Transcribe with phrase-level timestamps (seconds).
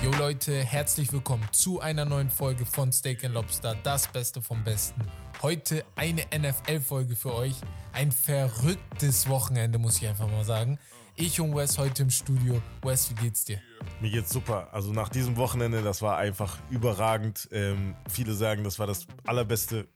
[0.00, 5.02] Jo Leute, herzlich willkommen zu einer neuen Folge von Steak Lobster, das Beste vom Besten.
[5.42, 7.56] Heute eine NFL-Folge für euch.
[7.92, 10.78] Ein verrücktes Wochenende, muss ich einfach mal sagen.
[11.16, 12.62] Ich und Wes heute im Studio.
[12.82, 13.60] Wes, wie geht's dir?
[14.00, 14.68] Mir geht's super.
[14.72, 17.48] Also nach diesem Wochenende, das war einfach überragend.
[17.50, 19.88] Ähm, viele sagen, das war das allerbeste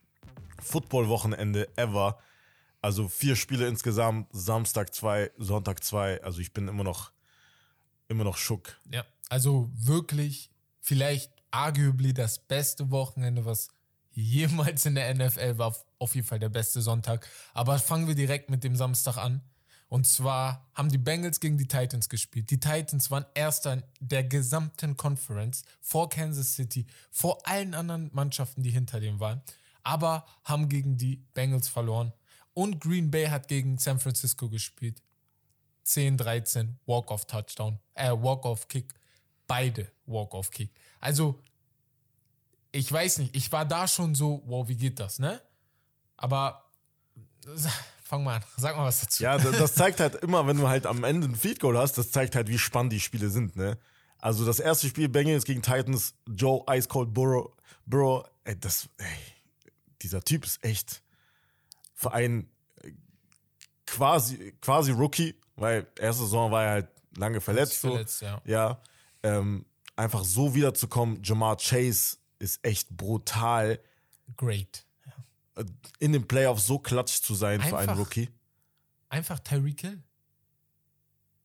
[0.61, 2.19] Football-Wochenende ever.
[2.81, 6.21] Also vier Spiele insgesamt, Samstag zwei, Sonntag zwei.
[6.25, 7.12] Also ich bin immer noch,
[8.09, 8.77] immer noch schock.
[8.91, 13.69] Ja, also wirklich vielleicht arguably das beste Wochenende, was
[14.13, 15.77] jemals in der NFL war.
[15.99, 17.29] Auf jeden Fall der beste Sonntag.
[17.55, 19.43] Aber fangen wir direkt mit dem Samstag an.
[19.89, 22.51] Und zwar haben die Bengals gegen die Titans gespielt.
[22.51, 28.71] Die Titans waren erster der gesamten Conference vor Kansas City, vor allen anderen Mannschaften, die
[28.71, 29.43] hinter dem waren,
[29.83, 32.15] aber haben gegen die Bengals verloren.
[32.55, 35.03] Und Green Bay hat gegen San Francisco gespielt.
[35.93, 38.95] 10, 13, Walk-off-Touchdown, äh, Walk-off-Kick.
[39.47, 40.71] Beide Walk-off-Kick.
[41.01, 41.41] Also,
[42.71, 45.41] ich weiß nicht, ich war da schon so, wow, wie geht das, ne?
[46.17, 46.71] Aber
[48.05, 49.23] fang mal an, sag mal was dazu.
[49.23, 52.11] Ja, das zeigt halt immer, wenn du halt am Ende ein Feed Goal hast, das
[52.11, 53.79] zeigt halt, wie spannend die Spiele sind, ne?
[54.19, 57.53] Also das erste Spiel Bengals gegen Titans, Joe Ice Cold Burrow,
[57.87, 59.07] Burrow, ey, das, ey,
[60.01, 61.03] dieser Typ ist echt
[61.95, 62.49] für einen
[63.87, 67.81] quasi, quasi Rookie, weil erste Saison war er halt lange verletzt.
[67.81, 67.91] So.
[67.91, 68.41] verletzt, ja.
[68.45, 68.81] Ja,
[69.23, 69.65] ähm,
[69.97, 71.23] einfach so wiederzukommen.
[71.23, 73.79] Jamar Chase ist echt brutal.
[74.37, 74.87] Great.
[75.99, 78.31] In den Playoffs so klatsch zu sein für einen Einfach- Rookie.
[79.11, 80.03] Einfach Tyreek Hill.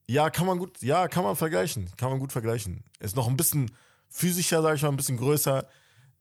[0.06, 1.90] Ja, kann man gut, ja, kann man vergleichen.
[1.98, 2.82] Kann man gut vergleichen.
[2.98, 3.70] Ist noch ein bisschen
[4.08, 5.68] physischer, sag ich mal, ein bisschen größer,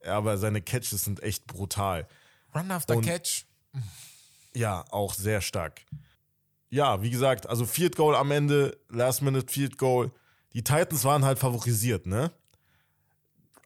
[0.05, 2.05] aber seine Catches sind echt brutal.
[2.53, 3.45] Run after Und- Catch.
[4.53, 5.81] Ja, auch sehr stark.
[6.69, 10.11] Ja, wie gesagt, also Field Goal am Ende, Last Minute Field Goal.
[10.53, 12.31] Die Titans waren halt favorisiert, ne?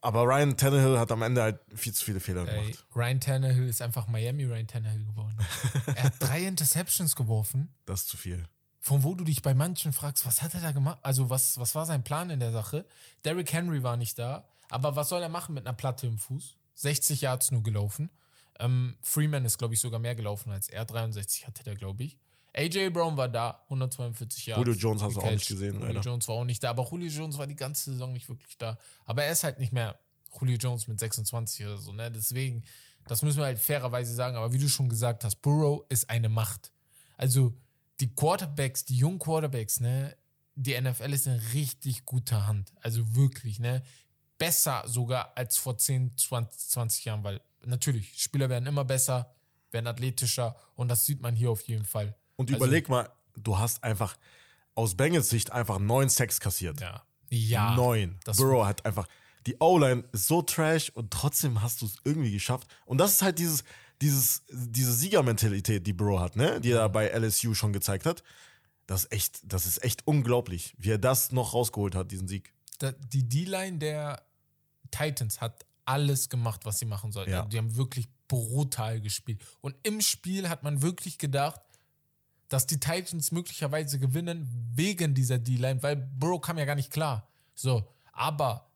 [0.00, 2.86] Aber Ryan Tannehill hat am Ende halt viel zu viele Fehler Ey, gemacht.
[2.94, 5.36] Ryan Tannehill ist einfach Miami Ryan Tannehill geworden.
[5.94, 8.44] er hat drei Interceptions geworfen, Das ist zu viel.
[8.80, 10.98] von wo du dich bei manchen fragst, was hat er da gemacht?
[11.02, 12.84] Also, was, was war sein Plan in der Sache?
[13.24, 16.56] Derrick Henry war nicht da, aber was soll er machen mit einer Platte im Fuß?
[16.74, 18.10] 60 Yards nur gelaufen.
[18.58, 20.84] Ähm, Freeman ist, glaube ich, sogar mehr gelaufen als er.
[20.84, 22.18] 63 hatte der, glaube ich.
[22.54, 24.58] AJ Brown war da, 142 Yards.
[24.58, 26.00] Julio Jones hast du auch nicht gesehen, Julio leider.
[26.00, 28.78] Jones war auch nicht da, aber Julio Jones war die ganze Saison nicht wirklich da.
[29.06, 29.98] Aber er ist halt nicht mehr
[30.38, 32.10] Julio Jones mit 26 oder so, ne?
[32.10, 32.62] Deswegen,
[33.06, 34.36] das müssen wir halt fairerweise sagen.
[34.36, 36.72] Aber wie du schon gesagt hast, Burrow ist eine Macht.
[37.16, 37.54] Also
[38.00, 40.16] die Quarterbacks, die jungen Quarterbacks, ne?
[40.54, 42.72] Die NFL ist in richtig guter Hand.
[42.82, 43.82] Also wirklich, ne?
[44.36, 49.34] Besser sogar als vor 10, 20, 20 Jahren, weil natürlich, Spieler werden immer besser,
[49.70, 52.14] werden athletischer und das sieht man hier auf jeden Fall.
[52.36, 54.16] Und Also- überleg mal, du hast einfach
[54.74, 56.80] aus Bengals Sicht einfach neun Sacks kassiert.
[56.80, 57.02] Ja.
[57.30, 57.74] Ja.
[57.76, 58.18] Neun.
[58.24, 59.06] das- Burrow hat einfach.
[59.46, 62.68] Die O-Line ist so trash und trotzdem hast du es irgendwie geschafft.
[62.86, 63.64] Und das ist halt dieses,
[64.00, 66.60] dieses, diese Siegermentalität, die Burrow hat, ne?
[66.60, 68.22] Die er bei LSU schon gezeigt hat.
[68.86, 72.52] Das ist echt, das ist echt unglaublich, wie er das noch rausgeholt hat, diesen Sieg.
[73.12, 74.22] die D-Line der
[74.90, 77.30] Titans hat alles gemacht, was sie machen sollten.
[77.32, 77.44] Ja.
[77.46, 79.40] Die haben wirklich brutal gespielt.
[79.60, 81.60] Und im Spiel hat man wirklich gedacht,
[82.52, 87.26] dass die Titans möglicherweise gewinnen wegen dieser D-Line, weil Burrow kam ja gar nicht klar.
[87.54, 88.70] So, aber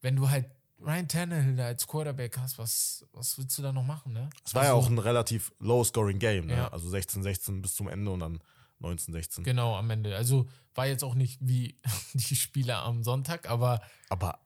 [0.00, 0.46] wenn du halt
[0.80, 4.30] Ryan Tannehill da als Quarterback hast, was, was willst du da noch machen, ne?
[4.44, 6.56] Es war ja auch ein relativ low-scoring Game, ne?
[6.56, 6.68] Ja.
[6.68, 8.40] Also 16-16 bis zum Ende und dann
[8.80, 9.42] 19-16.
[9.42, 10.16] Genau, am Ende.
[10.16, 11.76] Also war jetzt auch nicht wie
[12.14, 14.40] die Spieler am Sonntag, aber Aber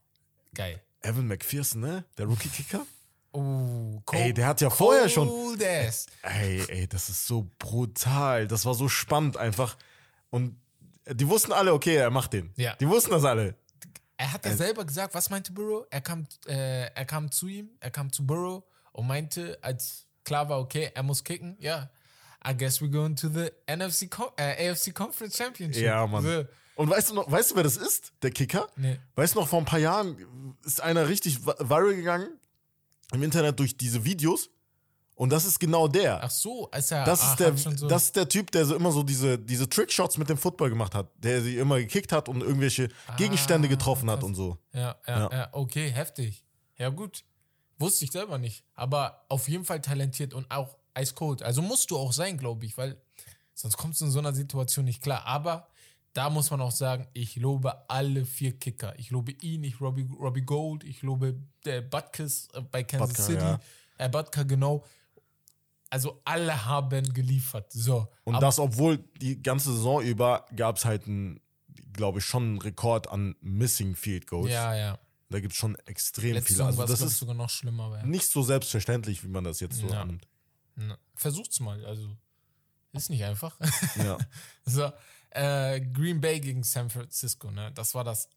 [0.55, 0.83] geil.
[1.01, 2.05] Evan McPherson, ne?
[2.19, 2.87] Der Rookie-Kicker?
[3.32, 6.06] Oh, Ey, der hat ja vorher schon- Cold ass.
[6.22, 8.47] Ey, ey, das ist so brutal.
[8.47, 9.76] Das war so spannend einfach.
[10.31, 10.56] Und
[11.10, 12.53] die wussten alle, okay, er macht den.
[12.56, 12.75] Ja.
[12.76, 13.54] Die wussten das alle.
[14.19, 15.87] Er hat ja selber gesagt, was meinte Burrow?
[15.91, 20.48] Er kam, äh, er kam zu ihm, er kam zu Burrow und meinte, als klar
[20.48, 21.91] war, okay, er muss kicken, ja,
[22.47, 25.82] I guess we're going to the NFC, Co äh, AFC Conference Championship.
[25.82, 26.22] Ja, Mann.
[26.24, 26.45] So,
[26.77, 28.12] Und weißt du noch, weißt du, wer das ist?
[28.22, 28.68] Der Kicker?
[28.77, 28.98] Nee.
[29.16, 32.28] Weißt du noch, vor ein paar Jahren ist einer richtig vi- viral gegangen
[33.12, 34.50] im Internet durch diese Videos.
[35.14, 36.24] Und das ist genau der.
[36.24, 38.74] ach so, als er Das ach, ist, der, so, das ist der Typ, der so
[38.74, 42.28] immer so diese, diese Trickshots mit dem Football gemacht hat, der sie immer gekickt hat
[42.28, 42.88] und irgendwelche
[43.18, 44.59] Gegenstände getroffen hat und so.
[44.72, 45.48] ja, ja, ja, Ja.
[45.53, 46.44] okay, heftig.
[46.78, 47.24] Ja, gut.
[47.78, 48.64] Wusste ich selber nicht.
[48.74, 51.42] Aber auf jeden Fall talentiert und auch eiskalt.
[51.42, 53.00] Also musst du auch sein, glaube ich, weil
[53.54, 55.26] sonst kommst du in so einer Situation nicht klar.
[55.26, 55.68] Aber
[56.12, 58.98] da muss man auch sagen, ich lobe alle vier Kicker.
[58.98, 63.22] Ich lobe ihn, ich Robbie, Robbie Gold, ich lobe der Butkus äh, bei Kansas Butker,
[63.22, 63.38] City.
[63.42, 63.60] ja.
[63.98, 64.84] Äh, Butker, genau.
[65.91, 67.70] Also alle haben geliefert.
[67.72, 68.09] So.
[68.24, 71.03] Und Aber- das, obwohl die ganze Saison über gab es halt
[71.92, 74.50] glaube ich, schon einen Rekord an Missing Field Goals.
[74.50, 74.98] Ja, ja.
[75.28, 76.64] Da gibt es schon extrem Letzte viele.
[76.66, 77.98] Also das ist sogar noch schlimmer.
[77.98, 78.06] Ja.
[78.06, 80.03] nicht so selbstverständlich, wie man das jetzt so Ja.
[80.03, 80.26] annimmt.
[80.76, 81.84] Na, Versucht's mal.
[81.84, 82.16] Also,
[82.92, 83.59] ist nicht einfach.
[83.97, 84.16] Ja.
[84.64, 84.91] so,
[85.34, 87.73] äh, Green Bay gegen San Francisco, ne?
[87.73, 88.29] Das war das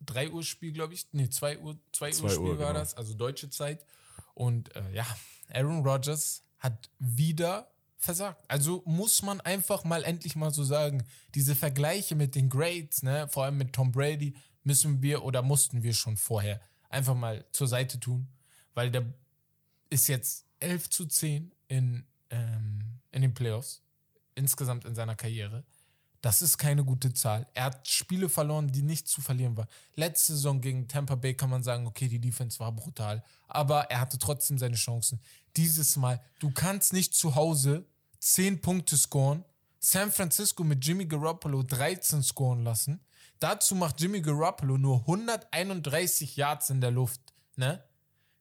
[0.00, 1.06] 3 Uhr Spiel, glaube ich.
[1.12, 2.80] Nee, 2 Uhr, 2 2 Uhr Spiel Uhr, war genau.
[2.80, 3.84] das, also deutsche Zeit.
[4.34, 5.06] Und äh, ja,
[5.52, 8.44] Aaron Rodgers hat wieder versagt.
[8.48, 11.04] Also muss man einfach mal endlich mal so sagen,
[11.34, 15.82] diese Vergleiche mit den Greats, ne, vor allem mit Tom Brady, müssen wir oder mussten
[15.82, 18.28] wir schon vorher einfach mal zur Seite tun,
[18.74, 19.12] weil der
[19.90, 23.82] ist jetzt 11 zu 10 in, ähm, in den Playoffs,
[24.34, 25.64] insgesamt in seiner Karriere.
[26.20, 27.46] Das ist keine gute Zahl.
[27.54, 29.68] Er hat Spiele verloren, die nicht zu verlieren waren.
[29.94, 34.00] Letzte Saison gegen Tampa Bay kann man sagen, okay, die Defense war brutal, aber er
[34.00, 35.20] hatte trotzdem seine Chancen.
[35.56, 37.86] Dieses Mal, du kannst nicht zu Hause
[38.18, 39.44] 10 Punkte scoren,
[39.78, 43.00] San Francisco mit Jimmy Garoppolo 13 scoren lassen.
[43.38, 47.20] Dazu macht Jimmy Garoppolo nur 131 Yards in der Luft.
[47.54, 47.82] Ne?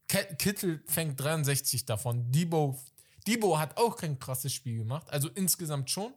[0.07, 2.31] Kittel fängt 63 davon.
[2.31, 2.79] Debo,
[3.27, 5.07] Debo hat auch kein krasses Spiel gemacht.
[5.11, 6.13] Also insgesamt schon.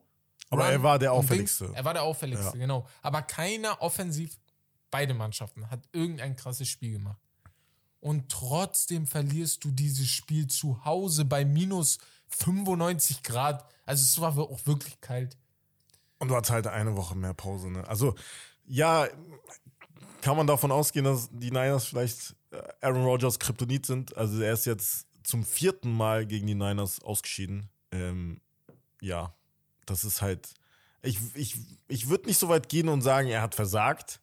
[0.51, 1.65] Aber Run er war der auffälligste.
[1.65, 2.53] Dings, er war der auffälligste, Ja.
[2.53, 2.87] genau.
[3.03, 4.37] Aber keiner offensiv,
[4.91, 7.21] beide Mannschaften, hat irgendein krasses Spiel gemacht.
[8.01, 11.99] Und trotzdem verlierst du dieses Spiel zu Hause bei minus
[12.29, 13.65] 95 Grad.
[13.85, 15.37] Also es war auch wirklich kalt.
[16.19, 17.87] Und du hattest halt eine Woche mehr Pause, ne?
[17.89, 18.15] Also,
[18.67, 19.09] ja,
[20.21, 24.17] kann man davon ausgehen, dass die Niners vielleicht äh, Aaron Rodgers Kryptonit sind.
[24.17, 27.69] Also, er ist jetzt zum vierten Mal gegen die Niners ausgeschieden.
[27.91, 28.41] Ähm,
[29.01, 29.35] ja,
[29.91, 30.55] das ist halt.
[31.03, 31.57] Ich, ich,
[31.89, 34.21] ich würde nicht so weit gehen und sagen, er hat versagt.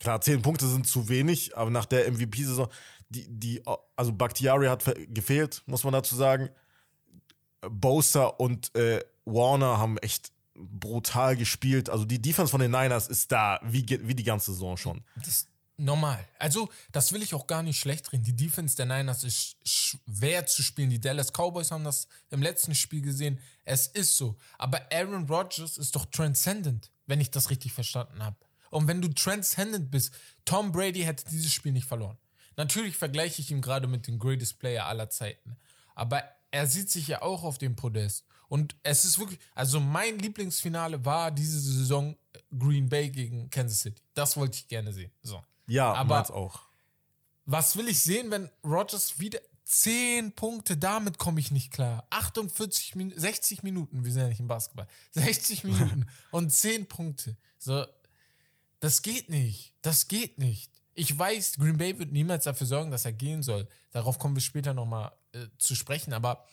[0.00, 2.68] Klar, zehn Punkte sind zu wenig, aber nach der MVP-Saison,
[3.08, 3.62] die, die,
[3.96, 6.50] also Bakhtiari hat gefehlt, muss man dazu sagen.
[7.68, 11.90] Bosa und äh, Warner haben echt brutal gespielt.
[11.90, 15.02] Also die Defense von den Niners ist da, wie, wie die ganze Saison schon.
[15.16, 15.46] Das
[15.78, 16.22] normal.
[16.38, 18.24] Also, das will ich auch gar nicht schlecht reden.
[18.24, 20.90] Die Defense der Niners ist schwer zu spielen.
[20.90, 23.38] Die Dallas Cowboys haben das im letzten Spiel gesehen.
[23.64, 24.36] Es ist so.
[24.58, 28.36] Aber Aaron Rodgers ist doch transcendent, wenn ich das richtig verstanden habe.
[28.70, 30.12] Und wenn du transcendent bist,
[30.44, 32.18] Tom Brady hätte dieses Spiel nicht verloren.
[32.56, 35.56] Natürlich vergleiche ich ihn gerade mit dem greatest Player aller Zeiten.
[35.94, 38.24] Aber er sieht sich ja auch auf dem Podest.
[38.48, 42.16] Und es ist wirklich, also mein Lieblingsfinale war diese Saison
[42.58, 44.02] Green Bay gegen Kansas City.
[44.14, 45.12] Das wollte ich gerne sehen.
[45.22, 45.42] So.
[45.68, 46.62] Ja, Aber- auch.
[47.50, 52.06] Was will ich sehen, wenn Rogers wieder 10 Punkte, damit komme ich nicht klar.
[52.10, 54.86] 48 Minuten, 60 Minuten, wir sind ja nicht im Basketball.
[55.12, 57.36] 60 Minuten und 10 Punkte.
[57.58, 57.86] So,
[58.80, 59.74] das geht nicht.
[59.82, 60.70] Das geht nicht.
[60.94, 63.66] Ich weiß, Green Bay wird niemals dafür sorgen, dass er gehen soll.
[63.92, 66.44] Darauf kommen wir später nochmal äh, zu sprechen, aber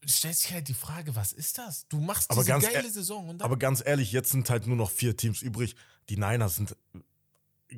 [0.00, 1.86] du stellst sich halt die Frage, was ist das?
[1.88, 4.76] Du machst Aber diese ganz geile ehr- Saison Aber ganz ehrlich, jetzt sind halt nur
[4.76, 5.76] noch vier Teams übrig.
[6.08, 6.74] Die Niners sind,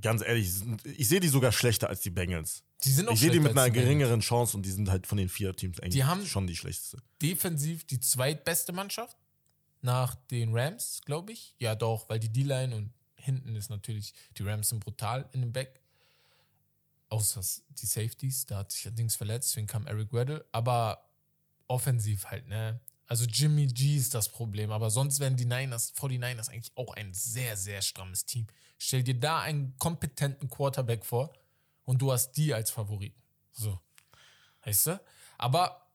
[0.01, 0.51] ganz ehrlich,
[0.85, 2.63] ich sehe die sogar schlechter als die Bengals.
[2.85, 5.19] die sind auch Ich sehe die mit einer geringeren Chance und die sind halt von
[5.19, 6.99] den vier Teams eigentlich Die haben- schon die schlechteste.
[7.23, 9.17] defensiv die zweitbeste Mannschaft
[9.83, 11.55] nach den Rams, glaube ich.
[11.59, 15.53] Ja, doch, weil die D-Line und hinten ist natürlich, die Rams sind brutal in dem
[15.53, 15.81] Back.
[17.11, 20.45] Außer die Safeties, da hat sich allerdings verletzt, deswegen kam Eric Weddle.
[20.53, 21.09] Aber
[21.67, 22.81] offensiv halt, ne?
[23.07, 27.15] Also Jimmy G ist das Problem, aber sonst wären die Niners, 49ers eigentlich auch ein
[27.15, 28.47] sehr, sehr strammes Team.
[28.79, 31.33] Stell dir da einen kompetenten Quarterback vor
[31.85, 33.21] und du hast die als Favoriten.
[33.53, 33.81] So.
[34.65, 35.01] Weißt du?
[35.37, 35.89] Aber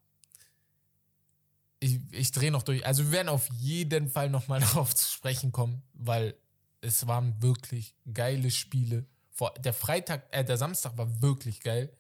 [1.80, 2.86] ich, ich drehe noch durch.
[2.86, 6.36] Also wir werden auf jeden Fall nochmal darauf zu sprechen kommen, weil
[6.82, 9.06] es waren wirklich geile Spiele.
[9.60, 11.96] Der Freitag, äh, der Samstag war wirklich geil.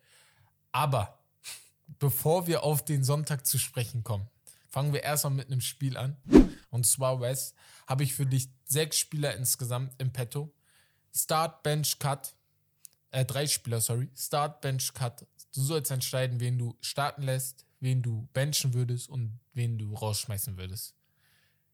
[0.72, 1.20] Aber
[2.00, 4.30] bevor wir auf den Sonntag zu sprechen kommen,
[4.70, 6.18] fangen wir erstmal mit einem Spiel an.
[6.70, 7.54] Und zwar, Wes,
[7.88, 10.54] habe ich für dich sechs Spieler insgesamt im Petto.
[11.15, 12.36] Start, Bench, Cut.
[13.12, 14.10] Äh, drei Spieler, sorry.
[14.15, 15.25] Start, Bench, Cut.
[15.53, 20.58] Du sollst entscheiden, wen du starten lässt, wen du benchen würdest und wen du rausschmeißen
[20.58, 20.96] würdest.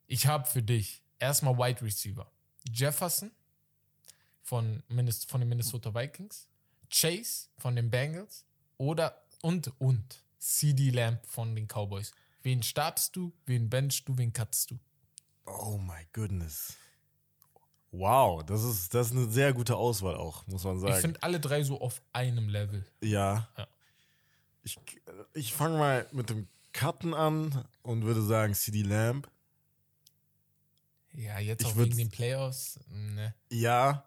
[0.07, 2.29] Ich habe für dich erstmal Wide Receiver.
[2.67, 3.31] Jefferson
[4.41, 4.83] von,
[5.27, 6.47] von den Minnesota Vikings,
[6.89, 8.45] Chase von den Bengals
[8.77, 12.11] oder und und CD Lamb von den Cowboys.
[12.41, 14.79] Wen startest du, wen benchst du, wen cuttest du?
[15.45, 16.75] Oh my goodness.
[17.91, 20.93] Wow, das ist, das ist eine sehr gute Auswahl auch, muss man sagen.
[20.95, 22.85] Ich finde alle drei so auf einem Level.
[23.03, 23.49] Ja.
[23.57, 23.67] Ja.
[24.63, 24.77] Ich,
[25.33, 29.27] ich fange mal mit dem Cutten an und würde sagen CD Lamb.
[31.13, 32.79] Ja, jetzt Ich auch würd- wegen den Playoffs.
[32.89, 33.33] Ne.
[33.49, 34.05] Ja.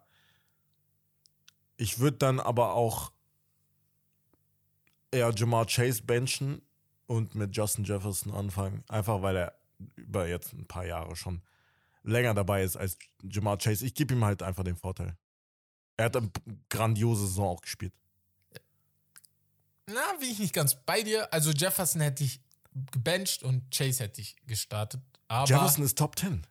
[1.76, 3.10] Ich würde dann aber auch
[5.10, 6.62] eher Jamar Chase benchen
[7.06, 8.84] und mit Justin Jefferson anfangen.
[8.88, 9.54] Einfach weil er
[9.96, 11.42] über jetzt ein paar Jahre schon
[12.02, 13.84] länger dabei ist als Jamar Chase.
[13.86, 15.16] Ich gebe ihm halt einfach den Vorteil.
[15.96, 16.30] Er hat eine
[16.68, 17.92] grandiose Saison auch gespielt.
[19.86, 21.32] Na, bin ich nicht ganz bei dir.
[21.32, 22.40] Also Jefferson hätte ich
[22.92, 25.02] gebencht und Chase hätte ich gestartet.
[25.28, 26.46] Aber Jefferson ist Top 10.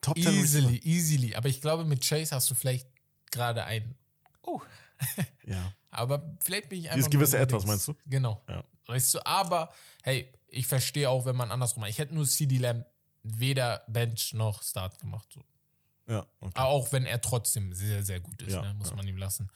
[0.00, 0.86] Top 10 easily, Receiver.
[0.86, 1.34] easily.
[1.34, 2.88] Aber ich glaube, mit Chase hast du vielleicht
[3.30, 3.94] gerade einen.
[4.42, 4.60] Oh.
[5.44, 5.72] Ja.
[5.90, 6.96] Aber vielleicht bin ich einfach.
[6.96, 7.36] Dieses gewisse.
[7.36, 7.94] Etwas, meinst du?
[8.06, 8.40] Genau.
[8.48, 8.62] Ja.
[8.86, 9.72] Weißt du, aber
[10.04, 11.90] hey, ich verstehe auch, wenn man andersrum macht.
[11.90, 12.86] Ich hätte nur CD Lamb
[13.22, 15.28] weder Bench noch Start gemacht.
[15.32, 15.40] So.
[16.08, 16.52] Ja, okay.
[16.60, 18.74] Auch wenn er trotzdem sehr, sehr gut ist, Ja, ne?
[18.74, 18.96] muss ja.
[18.96, 19.50] man ihm lassen.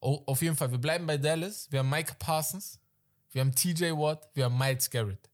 [0.00, 1.70] Auf jeden Fall, wir bleiben bei Dallas.
[1.70, 2.80] Wir haben Micah Parsons,
[3.30, 5.30] wir haben TJ Watt, wir haben Miles Garrett.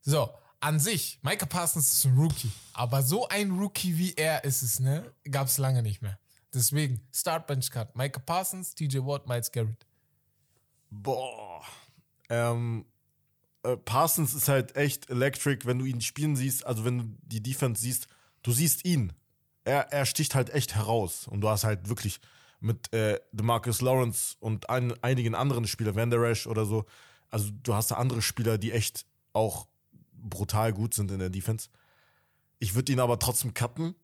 [0.00, 0.28] So,
[0.58, 2.50] an sich, Micah Parsons ist ein Rookie.
[2.72, 5.12] Aber so ein Rookie wie er ist es, ne?
[5.30, 6.18] Gab es lange nicht mehr.
[6.52, 7.94] Deswegen, Start Bench Cut.
[7.96, 9.86] Micah Parsons, TJ Watt, Miles Garrett.
[10.90, 11.62] Boah.
[12.28, 12.84] Ähm,
[13.62, 17.42] äh, Parsons ist halt echt electric, wenn du ihn spielen siehst, also wenn du die
[17.42, 18.06] Defense siehst,
[18.42, 19.12] du siehst ihn.
[19.64, 21.28] Er, er sticht halt echt heraus.
[21.28, 22.20] Und du hast halt wirklich
[22.60, 26.84] mit äh, DeMarcus Lawrence und ein, einigen anderen Spielern, Van Der Esch oder so,
[27.30, 29.66] also du hast da andere Spieler, die echt auch
[30.12, 31.68] brutal gut sind in der Defense.
[32.58, 33.94] Ich würde ihn aber trotzdem cutten.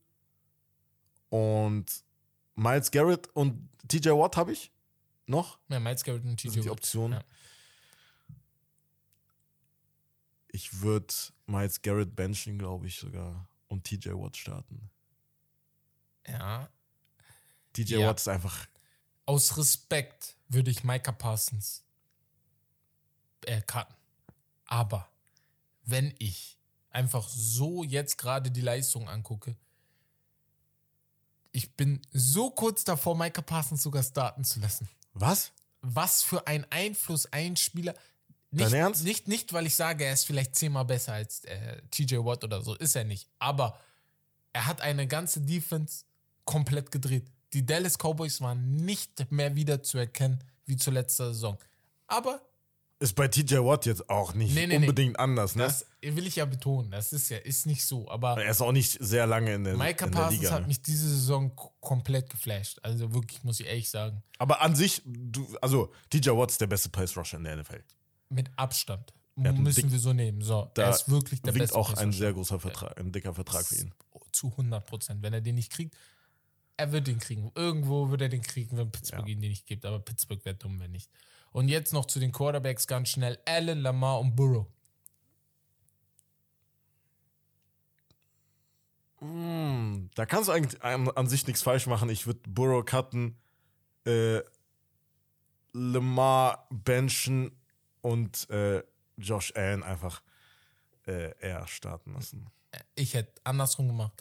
[1.28, 1.84] Und
[2.54, 4.72] Miles Garrett und TJ Watt habe ich
[5.26, 5.58] noch.
[5.68, 6.78] Ja, Miles Garrett und TJ sind die Watt.
[6.78, 7.18] Optionen.
[7.20, 7.24] Ja.
[10.48, 11.14] Ich würde
[11.46, 13.48] Miles Garrett benchen, glaube ich sogar.
[13.68, 14.90] Und TJ Watt starten.
[16.26, 16.68] ja.
[17.74, 18.08] TJ Ja.
[18.08, 18.66] Watt ist einfach.
[19.26, 21.84] Aus Respekt würde ich Micah Parsons
[23.44, 23.94] äh, cutten.
[24.64, 25.08] Aber
[25.84, 26.58] wenn ich
[26.90, 29.56] einfach so jetzt gerade die Leistung angucke,
[31.52, 34.88] ich bin so kurz davor, Micah Parsons sogar starten zu lassen.
[35.12, 35.52] Was?
[35.80, 37.94] Was für ein Einfluss ein Spieler.
[38.50, 39.04] Nicht, Dein Ernst?
[39.04, 42.62] Nicht, nicht, weil ich sage, er ist vielleicht zehnmal besser als äh, TJ Watt oder
[42.62, 42.74] so.
[42.74, 43.28] Ist er nicht.
[43.38, 43.78] Aber
[44.52, 46.04] er hat eine ganze Defense
[46.44, 47.26] komplett gedreht.
[47.52, 51.58] Die Dallas Cowboys waren nicht mehr wieder zu erkennen wie zur letzten Saison.
[52.06, 52.40] Aber
[53.00, 54.86] Ist bei TJ Watt jetzt auch nicht Nee, nee, nee.
[54.88, 55.64] unbedingt anders, ne?
[55.64, 56.90] das will ich ja betonen.
[56.90, 58.08] Das ist ja ist nicht so.
[58.10, 60.50] Aber er ist auch nicht sehr lange in der, Micah in der Parsons Liga.
[60.52, 60.68] hat Ne?
[60.68, 62.78] mich diese Saison komplett geflasht.
[62.82, 64.22] Also wirklich, muss ich ehrlich sagen.
[64.38, 67.82] Aber an sich, du, also TJ Watt ist der beste Pace Rusher in der NFL.
[68.28, 69.12] Mit Abstand.
[69.36, 70.42] Müssen wir so nehmen.
[70.42, 73.64] So, Da er ist wirklich der beste auch ein sehr großer Vertrag, ein dicker Vertrag
[73.64, 73.94] für ihn.
[74.32, 75.22] zu 100 Prozent.
[75.22, 75.96] Wenn er den nicht kriegt,
[76.76, 77.50] er wird den kriegen.
[77.54, 79.32] Irgendwo wird er den kriegen, wenn Pittsburgh Ja.
[79.34, 79.84] ihn den nicht gibt.
[79.84, 81.08] Aber Pittsburgh wäre dumm, wenn nicht.
[81.52, 83.38] Und jetzt noch zu den Quarterbacks ganz schnell.
[83.46, 84.66] Allen, Lamar und Burrow.
[89.20, 92.08] Mm, Da kannst du eigentlich an, an sich nichts falsch machen.
[92.10, 93.36] Ich würde Burrow cutten,
[94.04, 94.40] äh,
[95.72, 97.52] Lamar benchen
[98.00, 98.82] und äh,
[99.16, 100.22] Josh Allen einfach
[101.06, 102.50] äh, eher starten lassen.
[102.94, 104.12] Ich hätte andersrum gemacht.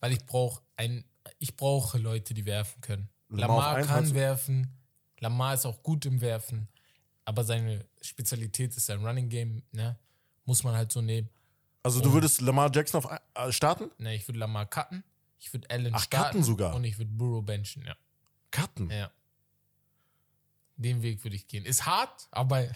[0.00, 1.04] Weil ich brauche ein,
[1.38, 3.08] ich brauche Leute, die werfen können.
[3.28, 4.14] Lamar Lamar kann du?
[4.14, 4.78] werfen.
[5.20, 6.68] Lamar ist auch gut im Werfen.
[7.24, 9.96] Aber seine Spezialität ist sein Running Game, ne?
[10.44, 11.28] Muss man halt so nehmen.
[11.84, 13.90] Also du Und- würdest Lamar Jackson auf äh, starten?
[13.98, 15.04] Ne, ich würde Lamar cutten.
[15.38, 16.26] Ich würde Allen Ach, starten.
[16.38, 16.74] cutten sogar.
[16.74, 17.96] Und ich würde Burrow benchen, ja.
[18.50, 18.90] Cutten.
[18.90, 19.10] Ja.
[20.76, 21.64] Den Weg würde ich gehen.
[21.64, 22.68] Ist hart, aber.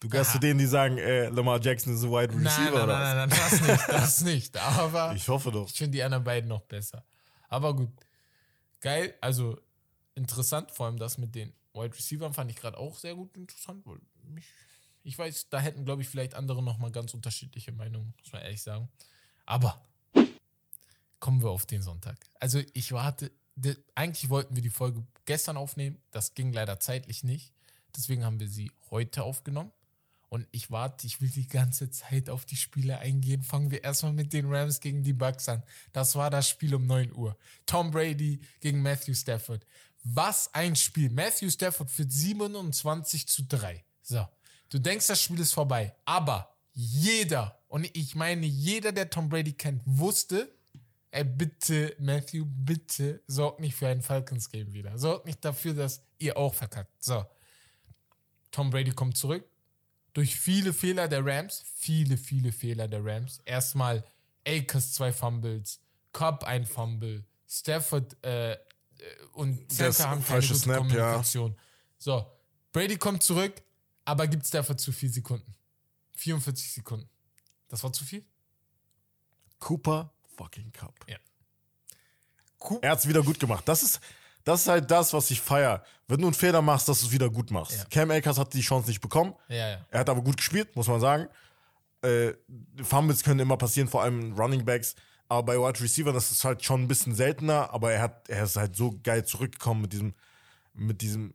[0.00, 2.82] Du gehörst zu denen, die sagen, äh, Lamar Jackson ist ein Wide Receiver Nein, nein,
[2.82, 3.88] oder nein, nein, nein, das nicht.
[3.88, 4.56] Das nicht.
[4.58, 5.14] Aber?
[5.14, 5.66] Ich hoffe doch.
[5.66, 7.04] ich finde die anderen beiden noch besser.
[7.48, 7.90] Aber gut.
[8.80, 9.14] Geil.
[9.22, 9.58] Also
[10.14, 13.84] interessant, vor allem das mit den Wide Receivers fand ich gerade auch sehr gut interessant.
[13.86, 14.44] Weil mich,
[15.04, 18.62] ich weiß, da hätten, glaube ich, vielleicht andere nochmal ganz unterschiedliche Meinungen, muss man ehrlich
[18.62, 18.88] sagen.
[19.46, 19.82] Aber
[21.18, 22.18] kommen wir auf den Sonntag.
[22.40, 23.30] Also ich warte,
[23.94, 25.98] eigentlich wollten wir die Folge gestern aufnehmen.
[26.10, 27.54] Das ging leider zeitlich nicht.
[27.96, 29.72] Deswegen haben wir sie heute aufgenommen.
[30.28, 33.44] Und ich warte, ich will die ganze Zeit auf die Spiele eingehen.
[33.44, 35.62] Fangen wir erstmal mit den Rams gegen die Bucks an.
[35.92, 37.36] Das war das Spiel um 9 Uhr.
[37.66, 39.64] Tom Brady gegen Matthew Stafford.
[40.02, 41.08] Was ein Spiel.
[41.10, 43.84] Matthew Stafford führt 27 zu 3.
[44.02, 44.26] So.
[44.70, 45.94] Du denkst, das Spiel ist vorbei.
[46.04, 50.52] Aber jeder, und ich meine jeder, der Tom Brady kennt, wusste,
[51.12, 54.98] ey, bitte, Matthew, bitte, sorgt nicht für ein Falcons-Game wieder.
[54.98, 56.90] Sorgt nicht dafür, dass ihr auch verkackt.
[57.02, 57.24] So.
[58.54, 59.44] Tom Brady kommt zurück.
[60.12, 63.40] Durch viele Fehler der Rams, viele, viele Fehler der Rams.
[63.44, 64.04] Erstmal
[64.46, 65.80] Akers zwei Fumbles,
[66.12, 68.58] Cobb ein Fumble, Stafford äh, äh,
[69.32, 70.78] und Center haben keine gute Snap, ja.
[70.78, 71.56] Kommunikation.
[71.98, 72.24] So,
[72.72, 73.60] Brady kommt zurück,
[74.04, 75.52] aber gibt Stafford zu viel Sekunden.
[76.12, 77.08] 44 Sekunden.
[77.66, 78.24] Das war zu viel?
[79.58, 80.94] Cooper fucking Cup.
[82.60, 82.78] Cool.
[82.82, 83.66] Er hat es wieder gut gemacht.
[83.66, 84.00] Das ist,
[84.44, 85.82] das ist halt das, was ich feier.
[86.06, 87.78] Wenn du einen Fehler machst, dass du es wieder gut machst.
[87.78, 87.84] Ja.
[87.86, 89.34] Cam Akers hat die Chance nicht bekommen.
[89.48, 89.86] Ja, ja.
[89.90, 91.28] Er hat aber gut gespielt, muss man sagen.
[92.02, 92.34] Äh,
[92.82, 94.94] Fumbles können immer passieren, vor allem Running Backs.
[95.28, 98.44] Aber bei Wide Receiver, das ist halt schon ein bisschen seltener, aber er hat, er
[98.44, 100.14] ist halt so geil zurückgekommen mit diesem,
[100.74, 101.32] mit diesem,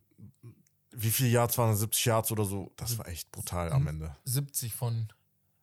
[0.92, 1.80] wie viele Yards waren das?
[1.80, 2.72] 70 Yards oder so?
[2.76, 4.16] Das war echt brutal am Ende.
[4.24, 5.12] 70 von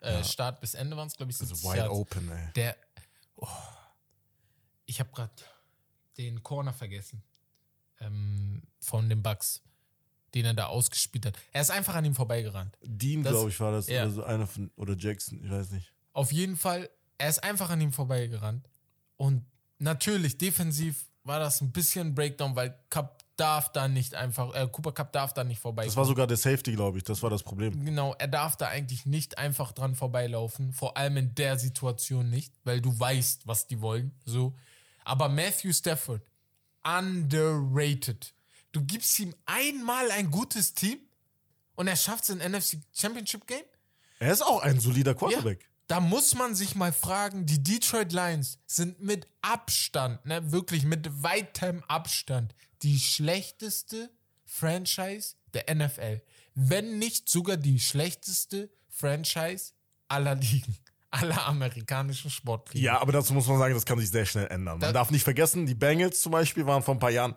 [0.02, 1.94] äh, Start bis Ende waren es, glaube ich, 70 Also wide Yards.
[1.94, 2.54] open, ey.
[2.56, 2.76] Der,
[3.38, 3.48] oh,
[4.86, 5.32] ich habe gerade
[6.18, 7.24] den Corner vergessen
[8.00, 9.62] ähm, von den Bucks,
[10.34, 11.38] den er da ausgespielt hat.
[11.52, 12.78] Er ist einfach an ihm vorbeigerannt.
[12.84, 13.88] Dean, glaube ich, war das.
[13.88, 14.04] ja.
[14.04, 15.94] Oder so einer von, oder Jackson, ich weiß nicht.
[16.14, 18.68] Auf jeden Fall, er ist einfach an ihm vorbeigerannt.
[19.16, 19.46] Und
[19.80, 24.92] natürlich, defensiv war das ein bisschen Breakdown, weil Cup darf da nicht einfach, äh, Cooper
[24.92, 25.86] Cup darf da nicht vorbei.
[25.86, 27.04] Das war sogar der Safety, glaube ich.
[27.04, 27.86] Das war das Problem.
[27.86, 32.54] Genau, er darf da eigentlich nicht einfach dran vorbeilaufen, vor allem in der Situation nicht,
[32.64, 34.16] weil du weißt, was die wollen.
[34.26, 34.56] So.
[35.04, 36.22] Aber Matthew Stafford,
[36.84, 38.34] underrated.
[38.72, 41.00] Du gibst ihm einmal ein gutes Team
[41.76, 43.64] und er schafft es in NFC Championship Game.
[44.20, 45.70] Er ist auch ein solider Quarterback.
[45.88, 51.24] Da muss man sich mal fragen, die Detroit Lions sind mit Abstand, ne, wirklich mit
[51.24, 54.12] weitem Abstand, die schlechteste
[54.44, 56.22] Franchise der NFL.
[56.56, 59.72] Wenn nicht sogar die schlechteste Franchise
[60.10, 60.78] aller Ligen,
[61.12, 62.84] aller amerikanischen Sportligen.
[62.84, 64.80] Ja, aber dazu muss man sagen, das kann sich sehr schnell ändern.
[64.80, 67.36] Man Da- darf nicht vergessen, die Bengals zum Beispiel waren vor ein paar Jahren.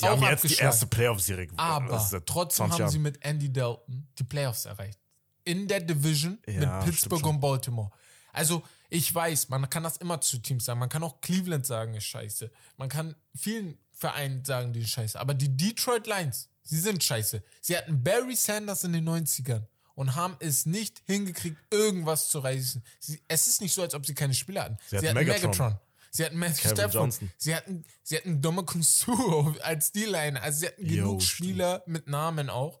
[0.00, 1.60] Die haben jetzt die erste Playoff-Serie gewonnen.
[1.60, 2.90] Aber trotzdem 20 haben Jahren.
[2.90, 4.98] sie mit Andy Dalton die Playoffs erreicht.
[5.44, 7.90] In der Division Ja, mit Pittsburgh und Baltimore.
[8.32, 10.78] Also, ich weiß, man kann das immer zu Teams sagen.
[10.80, 12.50] Man kann auch Cleveland sagen, ist scheiße.
[12.76, 15.18] Man kann vielen Vereinen sagen, die sind scheiße.
[15.18, 17.42] Aber die Detroit Lions, sie sind scheiße.
[17.62, 19.62] Sie hatten Barry Sanders in den 90ern
[19.96, 22.84] und haben es nicht hingekriegt, irgendwas zu reißen.
[23.00, 24.76] Sie, es ist nicht so, als ob sie keine Spieler hatten.
[24.88, 25.76] Sie hatten Megatron.
[26.12, 27.18] Sie hatten Matthew Stafford.
[27.36, 30.40] Sie hatten, sie hatten Dominic Suo als D-Line.
[30.40, 31.48] Also sie hatten Jo, genug stimmt.
[31.50, 32.80] Spieler mit Namen auch,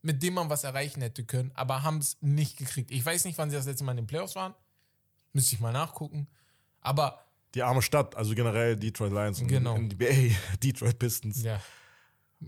[0.00, 2.90] mit denen man was erreichen hätte können, aber haben es nicht gekriegt.
[2.90, 4.54] Ich weiß nicht, wann sie das letzte Mal in den Playoffs waren.
[5.32, 6.26] Müsste ich mal nachgucken.
[6.80, 9.76] Aber Die arme Stadt, also generell Detroit Lions und Genau.
[9.78, 11.42] NBA, Detroit Pistons.
[11.42, 11.60] ja.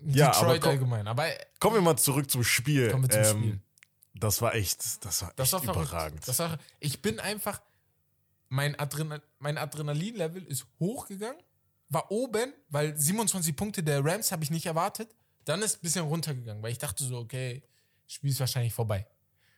[0.07, 1.07] Ja, aber Detroit komm- allgemein.
[1.07, 1.29] Aber
[1.61, 2.90] Kommen wir mal zurück zum Spiel.
[2.90, 3.61] Kommen wir zum Ähm, Spiel.
[4.14, 6.27] Das war echt, das war das echt war überragend.
[6.27, 7.61] Das war, ich bin einfach,
[8.48, 11.42] mein, Adrenal, mein Adrenalinlevel ist hochgegangen,
[11.88, 15.14] war oben, weil 27 Punkte der Rams habe ich nicht erwartet.
[15.44, 17.62] Dann ist ein bisschen runtergegangen, weil ich dachte so, okay,
[18.07, 19.07] Spiel ist wahrscheinlich vorbei.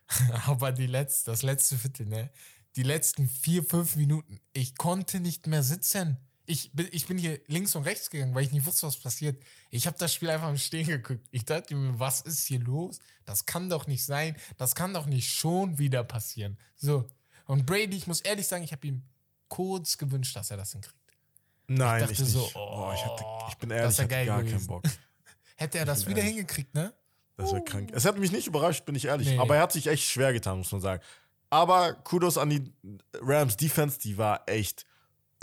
[0.46, 2.30] Aber die letzte, das letzte Viertel, ne?
[2.76, 6.18] Die letzten vier, fünf Minuten, ich konnte nicht mehr sitzen.
[6.46, 9.42] Ich bin, ich bin hier links und rechts gegangen, weil ich nicht wusste, was passiert.
[9.70, 11.26] Ich habe das Spiel einfach im Stehen geguckt.
[11.30, 13.00] Ich dachte mir, was ist hier los?
[13.24, 14.36] Das kann doch nicht sein.
[14.56, 16.56] Das kann doch nicht schon wieder passieren.
[16.76, 17.08] So.
[17.46, 19.02] Und Brady, ich muss ehrlich sagen, ich habe ihm
[19.48, 20.94] kurz gewünscht, dass er das hinkriegt.
[21.68, 22.30] Nein, dachte ich nicht.
[22.30, 24.56] so, oh, ich, hatte, ich bin das ehrlich, ich hatte gar gewesen.
[24.56, 24.84] keinen Bock.
[25.56, 26.34] Hätte er das wieder ehrlich.
[26.34, 26.92] hingekriegt, ne?
[27.36, 27.90] Das wäre krank.
[27.92, 29.28] Es hat mich nicht überrascht, bin ich ehrlich.
[29.28, 29.38] Nee.
[29.38, 31.02] Aber er hat sich echt schwer getan, muss man sagen.
[31.50, 32.72] Aber Kudos an die
[33.20, 34.86] Rams Defense, die war echt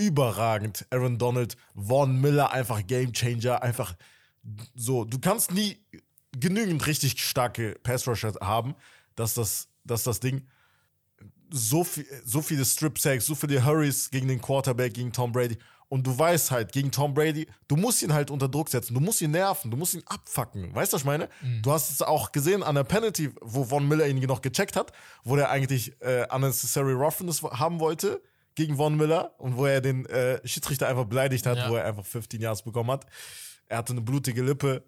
[0.08, 0.86] überragend.
[0.89, 3.96] Aaron Donald, Vaughn Miller, einfach Game Changer, einfach
[4.76, 5.06] so.
[5.06, 5.78] Du kannst nie
[6.38, 8.76] genügend richtig starke Pass Rusher haben,
[9.16, 10.48] dass das, dass das Ding
[11.52, 15.58] so, viel, so viele Strip Sacks, so viele Hurries gegen den Quarterback, gegen Tom Brady.
[15.88, 19.00] Und du weißt halt, gegen Tom Brady, du musst ihn halt unter Druck setzen, du
[19.00, 20.74] musst ihn nerven, du musst ihn abfacken.
[20.74, 21.30] Weißt du, was ich meine?
[21.62, 24.92] Du hast es auch gesehen an der Penalty, wo Von Miller ihn noch gecheckt hat,
[25.24, 28.22] wo der eigentlich äh, unnecessary roughness haben wollte
[28.56, 31.70] gegen Von Miller und wo er den äh, Schiedsrichter einfach beleidigt hat, Ja.
[31.70, 33.06] wo er einfach 15 Yards bekommen hat.
[33.68, 34.84] Er hatte eine blutige Lippe.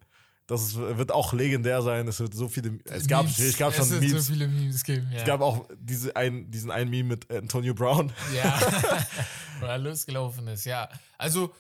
[0.47, 2.08] Das ist, wird auch legendär sein.
[2.08, 2.78] Es wird so viele.
[2.86, 3.39] Es gab, Memes.
[3.39, 4.28] es gab es schon wird Memes.
[4.28, 5.10] so viele Memes geben.
[5.12, 5.17] Ja.
[5.19, 8.13] Es gab auch diese ein, diesen einen Meme mit Antonio Brown.
[8.36, 8.60] Ja,
[9.60, 10.88] wo er losgelaufen ist, ja.
[11.17, 11.51] Also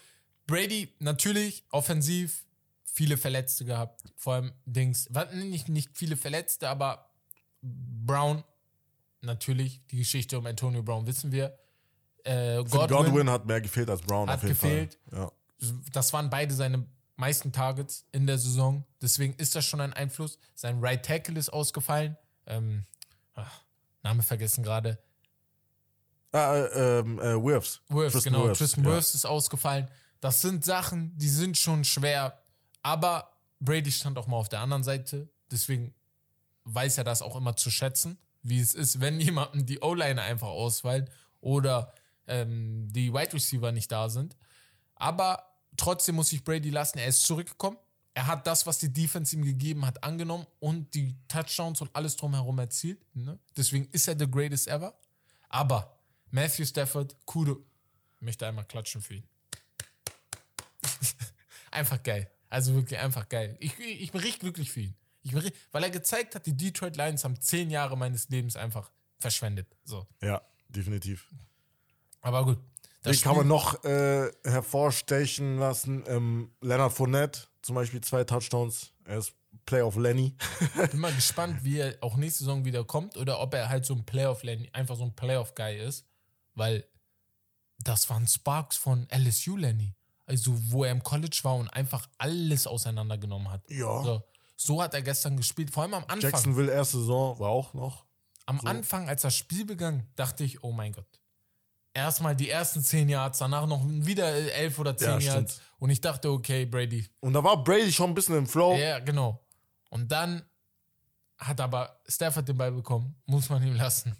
[0.45, 2.43] Brady natürlich offensiv
[2.83, 7.09] viele Verletzte gehabt, vor allem Dings, nicht, nicht viele Verletzte, aber
[7.61, 8.43] Brown
[9.21, 11.57] natürlich, die Geschichte um Antonio Brown wissen wir.
[12.25, 14.97] Äh, Godwin, Godwin, hat mehr gefehlt als Brown Hat gefehlt.
[15.11, 15.31] Ja.
[15.93, 16.85] das waren beide seine
[17.15, 20.39] meisten Targets in der Saison, deswegen ist das schon ein Einfluss.
[20.53, 22.17] Sein Right Tackle ist ausgefallen.
[22.47, 22.83] Ähm,
[23.35, 23.61] ach,
[24.03, 24.97] Name vergessen gerade.
[26.31, 27.81] Ah, äh, ähm, äh, Wirfs.
[27.87, 28.45] Wirfs, Tristan genau.
[28.47, 28.89] Wirfs, Tristan ja.
[28.89, 29.87] Wirfs ist ausgefallen.
[30.19, 32.39] Das sind Sachen, die sind schon schwer.
[32.81, 35.29] Aber Brady stand auch mal auf der anderen Seite.
[35.51, 35.93] Deswegen
[36.65, 40.47] weiß er das auch immer zu schätzen, wie es ist, wenn jemandem die O-Line einfach
[40.47, 41.09] ausfallen
[41.39, 41.93] oder
[42.27, 44.35] ähm, die Wide Receiver nicht da sind.
[44.95, 45.43] Aber
[45.77, 46.97] trotzdem muss ich Brady lassen.
[46.99, 47.77] Er ist zurückgekommen.
[48.13, 52.15] Er hat das, was die Defense ihm gegeben hat, angenommen und die Touchdowns und alles
[52.15, 53.03] drumherum erzielt.
[53.13, 53.37] Ne?
[53.57, 54.97] Deswegen ist er the greatest ever.
[55.49, 55.99] Aber
[56.31, 57.63] Matthew Stafford, Kudo,
[58.21, 59.27] möchte einmal klatschen für ihn.
[61.71, 62.29] einfach geil.
[62.49, 63.57] Also wirklich einfach geil.
[63.59, 64.95] Ich, ich bin richtig glücklich für ihn.
[65.23, 68.55] Ich bin, richtig- weil er gezeigt hat, die Detroit Lions haben zehn Jahre meines Lebens
[68.55, 69.67] einfach verschwendet.
[69.83, 70.07] So.
[70.21, 71.27] Ja, definitiv.
[72.25, 72.57] Aber gut.
[73.03, 76.03] Das Den kann man noch äh, hervorstechen lassen.
[76.07, 78.91] Ähm, Leonard Fournette, zum Beispiel zwei Touchdowns.
[79.03, 79.33] Er ist
[79.67, 80.35] Playoff Lenny.
[80.89, 83.93] bin mal gespannt, wie er auch nächste Saison wieder kommt oder ob er halt so
[83.93, 84.41] ein Playoff,
[84.73, 86.07] einfach so ein Playoff-Guy ist,
[86.55, 86.83] weil
[87.79, 89.93] das waren Sparks von LSU Lenny.
[90.25, 93.61] Also, wo er im College war und einfach alles auseinandergenommen hat.
[93.69, 94.01] Ja.
[94.01, 94.23] So,
[94.55, 96.21] so hat er gestern gespielt, vor allem am Anfang.
[96.21, 98.05] Jacksonville erste Saison war auch noch.
[98.47, 101.05] Am Anfang, als das Spiel begann, dachte ich, oh mein Gott.
[101.95, 105.53] Erstmal die ersten 10 Yards, danach noch wieder 11 oder 10 Ja, Yards.
[105.53, 105.61] stimmt.
[105.79, 107.07] Und ich dachte, okay, Brady.
[107.21, 108.75] Und da war Brady schon ein bisschen im Flow.
[108.75, 109.41] Ja, genau.
[109.89, 110.43] Und dann
[111.37, 114.15] hat aber Stafford den Ball bekommen, muss man ihm lassen.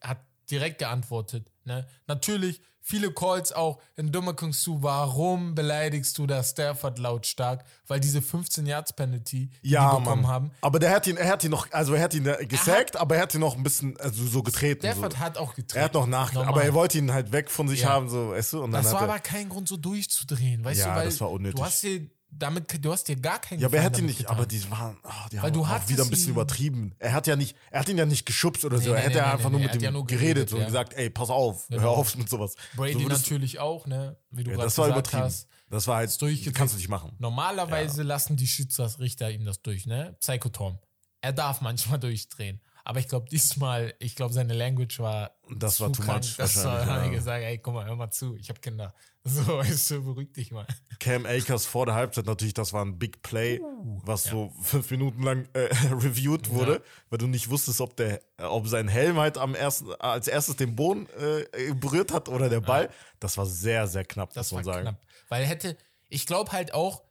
[0.00, 0.18] Hat
[0.50, 1.50] direkt geantwortet.
[1.64, 1.86] Ne?
[2.06, 7.64] Natürlich, viele Calls auch in Dummer Su, warum beleidigst du da Stafford lautstark?
[7.86, 10.30] Weil diese 15 Yards Penalty, die Ja, die bekommen Mann.
[10.32, 10.50] haben.
[10.62, 13.22] Aber der hat ihn, er hat ihn noch, also er hat ihn gesackt, aber er
[13.22, 14.86] hat ihn noch ein bisschen also so getreten.
[14.86, 15.18] Stafford so.
[15.18, 15.78] hat auch getreten.
[15.78, 17.90] Er hat noch nachgedacht, aber er wollte ihn halt weg von sich Ja.
[17.90, 18.62] haben, so, weißt du?
[18.64, 21.30] Und Das war er, aber kein Grund, so durchzudrehen, weißt Ja, du, weil das war
[21.30, 21.58] unnötig.
[21.60, 24.24] du hast dir damit, du hast dir gar keinen ja, aber er hat ihn nicht,
[24.24, 24.60] damit aber getan.
[24.62, 26.94] die waren, oh, die Weil haben du auch wieder ein bisschen übertrieben.
[26.98, 28.90] Er hat ja nicht, er hat ihn ja nicht geschubst oder so.
[28.90, 30.60] nee, er hätte nee, ja nee, einfach nur er mit ihm ja geredet, geredet, und
[30.60, 30.66] ja.
[30.66, 31.94] gesagt, ey, pass auf, hör Genau.
[31.94, 32.54] auf mit sowas.
[32.76, 34.16] Brady so natürlich auch, ne?
[34.30, 35.22] Wie du Ja, das war übertrieben.
[35.24, 35.48] hast.
[35.70, 36.54] Das war halt, durchgedreht.
[36.54, 37.12] kannst du nicht machen.
[37.18, 40.16] Normalerweise lassen die Schiedsrichter ihm das durch, ne?
[40.20, 40.78] Psychotom.
[41.20, 42.60] Er darf manchmal durchdrehen.
[42.88, 45.32] Aber ich glaube, diesmal, ich glaube, seine Language war.
[45.54, 46.24] Das war too krank.
[46.24, 47.18] much Das war, habe ich ja.
[47.18, 48.94] gesagt, ey, guck mal, hör mal zu, ich habe Kinder.
[49.24, 50.66] So, weißt du, beruhig dich mal.
[51.00, 53.60] Cam Akers vor der Halbzeit natürlich, das war ein Big Play,
[54.04, 56.80] was so fünf Minuten lang äh, reviewed wurde, Ja.
[57.10, 60.74] weil du nicht wusstest, ob der, ob sein Helm halt am ersten, als erstes den
[60.74, 62.88] Boden äh, berührt hat oder der Ball.
[63.20, 64.82] Das war sehr, sehr knapp, Das muss man sagen.
[64.82, 65.00] knapp.
[65.28, 65.76] Weil hätte,
[66.08, 67.02] ich glaube halt auch,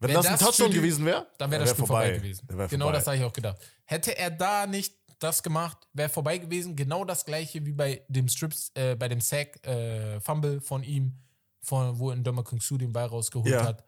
[0.00, 2.10] Wenn Wär das ein das Touchdown für die- gewesen wäre, dann wäre das Spiel vorbei,
[2.10, 2.44] gewesen.
[2.48, 2.98] Der wär Genau vorbei.
[2.98, 3.58] das habe ich auch gedacht.
[3.84, 6.76] Hätte er da nicht das gemacht, wäre vorbei gewesen.
[6.76, 11.18] Genau das gleiche wie bei dem Strips, äh, bei dem Sack äh, Fumble von ihm,
[11.62, 13.64] von, wo in Doma Kung Su den Ball rausgeholt Ja.
[13.64, 13.84] hat.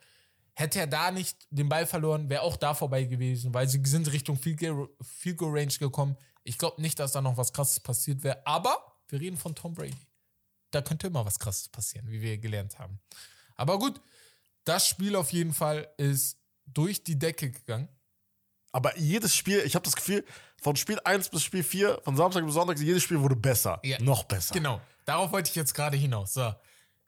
[0.57, 4.11] Hätte er da nicht den Ball verloren, wäre auch da vorbei gewesen, weil sie sind
[4.12, 6.16] Richtung Field Goal Range gekommen.
[6.44, 8.77] Ich glaube nicht, dass da noch was krasses passiert wäre, aber
[9.09, 9.97] wir reden von Tom Brady.
[10.70, 13.01] Da könnte immer was krasses passieren, wie wir gelernt haben.
[13.57, 14.01] Aber gut,
[14.64, 17.88] das Spiel auf jeden Fall ist durch die Decke gegangen.
[18.75, 20.25] Aber jedes Spiel, ich habe das Gefühl,
[20.61, 23.79] von Spiel 1 bis Spiel 4, von Samstag bis Sonntag, jedes Spiel wurde besser.
[23.85, 24.01] Ja.
[24.03, 24.53] Noch besser.
[24.53, 26.35] Genau, darauf wollte ich jetzt gerade hinaus.
[26.35, 26.53] So,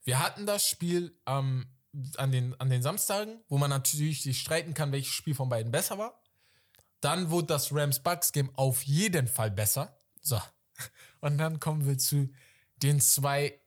[0.04, 1.66] wir hatten das Spiel ähm,
[2.18, 5.72] an, den, an den Samstagen, wo man natürlich sich streiten kann, welches Spiel von beiden
[5.72, 6.22] besser war.
[7.00, 9.98] Dann wurde das Rams-Bucks-Game auf jeden Fall besser.
[10.22, 10.40] So,
[11.20, 12.32] und dann kommen wir zu
[12.76, 13.58] den zwei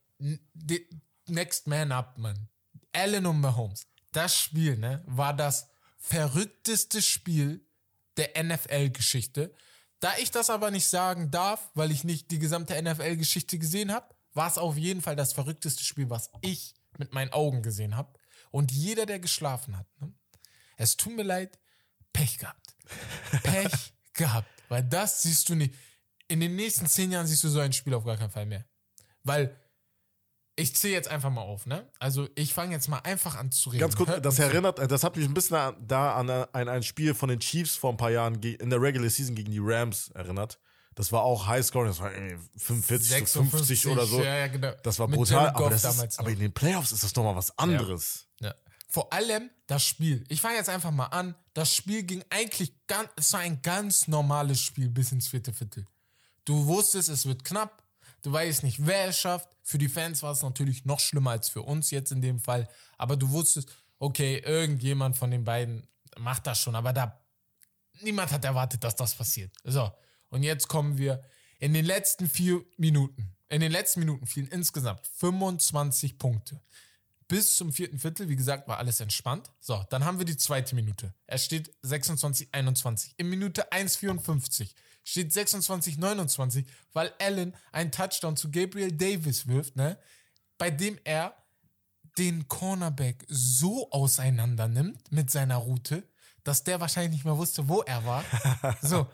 [1.28, 2.48] Next Man Up, Mann.
[2.94, 3.88] Allen und Mahomes.
[4.14, 7.66] Das Spiel, ne, war das verrückteste Spiel
[8.20, 9.54] der NFL-Geschichte.
[10.00, 14.14] Da ich das aber nicht sagen darf, weil ich nicht die gesamte NFL-Geschichte gesehen habe,
[14.34, 18.18] war es auf jeden Fall das verrückteste Spiel, was ich mit meinen Augen gesehen habe.
[18.52, 20.14] Und jeder, der geschlafen hat, ne?
[20.78, 21.60] es tut mir leid,
[22.14, 22.76] Pech gehabt.
[23.44, 24.50] Pech gehabt.
[24.70, 25.74] Weil das siehst du nicht.
[26.28, 28.66] In den nächsten zehn Jahren siehst du so ein Spiel auf gar keinen Fall mehr.
[29.24, 29.56] Weil
[30.60, 31.88] ich zähle jetzt einfach mal auf, ne?
[32.00, 33.82] Also ich fange jetzt mal einfach an zu reden.
[33.82, 37.30] Ganz kurz, das erinnert, das hat mich ein bisschen da an ein, ein Spiel von
[37.30, 40.60] den Chiefs vor ein paar Jahren in der Regular Season gegen die Rams erinnert.
[40.96, 44.22] Das war auch Highscore, das war irgendwie 45 zu 50 oder so.
[44.22, 44.74] Ja, ja, genau.
[44.84, 47.58] Das war Mit brutal, aber, das ist, aber in den Playoffs ist das nochmal was
[47.58, 48.28] anderes.
[48.42, 48.54] Ja.
[48.90, 50.26] Vor allem das Spiel.
[50.30, 51.36] Ich fange jetzt einfach mal an.
[51.54, 55.86] Das Spiel ging eigentlich ganz, es war ein ganz normales Spiel bis ins vierte Viertel.
[56.44, 57.84] Du wusstest, es wird knapp.
[58.22, 59.50] Du weißt nicht, wer es schafft.
[59.64, 62.68] Für die Fans war es natürlich noch schlimmer als für uns jetzt in dem Fall.
[62.98, 66.76] Aber du wusstest, okay, irgendjemand von den beiden macht das schon.
[66.76, 67.20] Aber da,
[68.02, 69.52] niemand hat erwartet, dass das passiert.
[69.64, 69.92] So.
[70.30, 71.24] Und jetzt kommen wir
[71.60, 73.36] in den letzten vier Minuten.
[73.50, 76.62] In den letzten Minuten fielen insgesamt 25 Punkte
[77.30, 79.50] bis zum vierten Viertel, wie gesagt, war alles entspannt.
[79.62, 81.14] So, dann haben wir die zweite Minute.
[81.28, 83.14] Es steht 26, 21.
[83.18, 84.72] In Minute 1,54
[85.04, 89.98] steht 26, 29, weil Allen einen Touchdown zu Gabriel Davis wirft, ne?
[90.58, 91.36] Bei dem er
[92.18, 96.04] den Cornerback so auseinander nimmt mit seiner Route,
[96.44, 98.24] dass der wahrscheinlich nicht mehr wusste, wo er war.
[98.82, 99.08] So.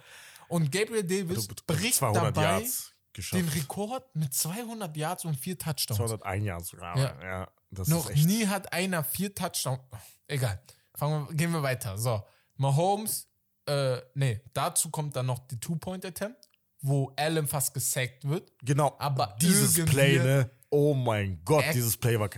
[0.48, 3.42] Und Gabriel Davis bricht 200 dabei Yards geschafft.
[3.42, 5.98] den Rekord mit 200 Yards und vier Touchdowns.
[5.98, 6.98] 201 Yards sogar.
[6.98, 7.24] Ja.
[7.24, 7.52] Ja.
[7.72, 9.82] das Noch nie hat einer vier Touchdowns.
[10.28, 10.62] Egal.
[10.94, 11.98] Fangen wir, gehen wir weiter.
[11.98, 12.24] So.
[12.58, 13.28] Mahomes,
[13.68, 16.50] äh, nee, dazu kommt dann noch die Two-Point-Attempt,
[16.82, 18.52] wo Allen fast gesackt wird.
[18.62, 20.50] Genau, Aber dieses Play, ne?
[20.70, 22.30] Oh mein Gott, dieses Play war.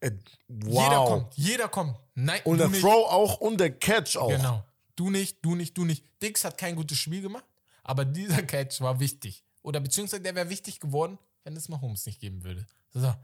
[0.00, 0.12] Äh,
[0.48, 0.82] wow.
[0.82, 1.96] Jeder kommt, jeder kommt.
[2.14, 2.80] Nein, Und der nicht.
[2.80, 4.28] Throw auch und der Catch auch.
[4.28, 4.64] Genau.
[4.96, 6.04] Du nicht, du nicht, du nicht.
[6.22, 7.44] Dix hat kein gutes Spiel gemacht,
[7.82, 9.44] aber dieser Catch war wichtig.
[9.62, 12.66] Oder beziehungsweise der wäre wichtig geworden, wenn es Mahomes nicht geben würde.
[12.92, 13.14] So,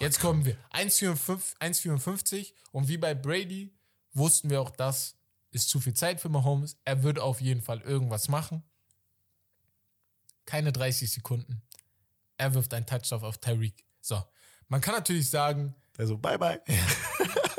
[0.00, 0.56] jetzt kommen wir.
[0.72, 3.74] 1,54 1,54 und wie bei Brady
[4.12, 5.17] wussten wir auch, das
[5.50, 6.76] ist zu viel Zeit für Mahomes.
[6.84, 8.62] Er würde auf jeden Fall irgendwas machen.
[10.46, 11.62] Keine 30 Sekunden.
[12.36, 13.84] Er wirft einen Touchdown auf Tyreek.
[14.00, 14.22] So,
[14.68, 16.60] man kann natürlich sagen, Also, bye bye.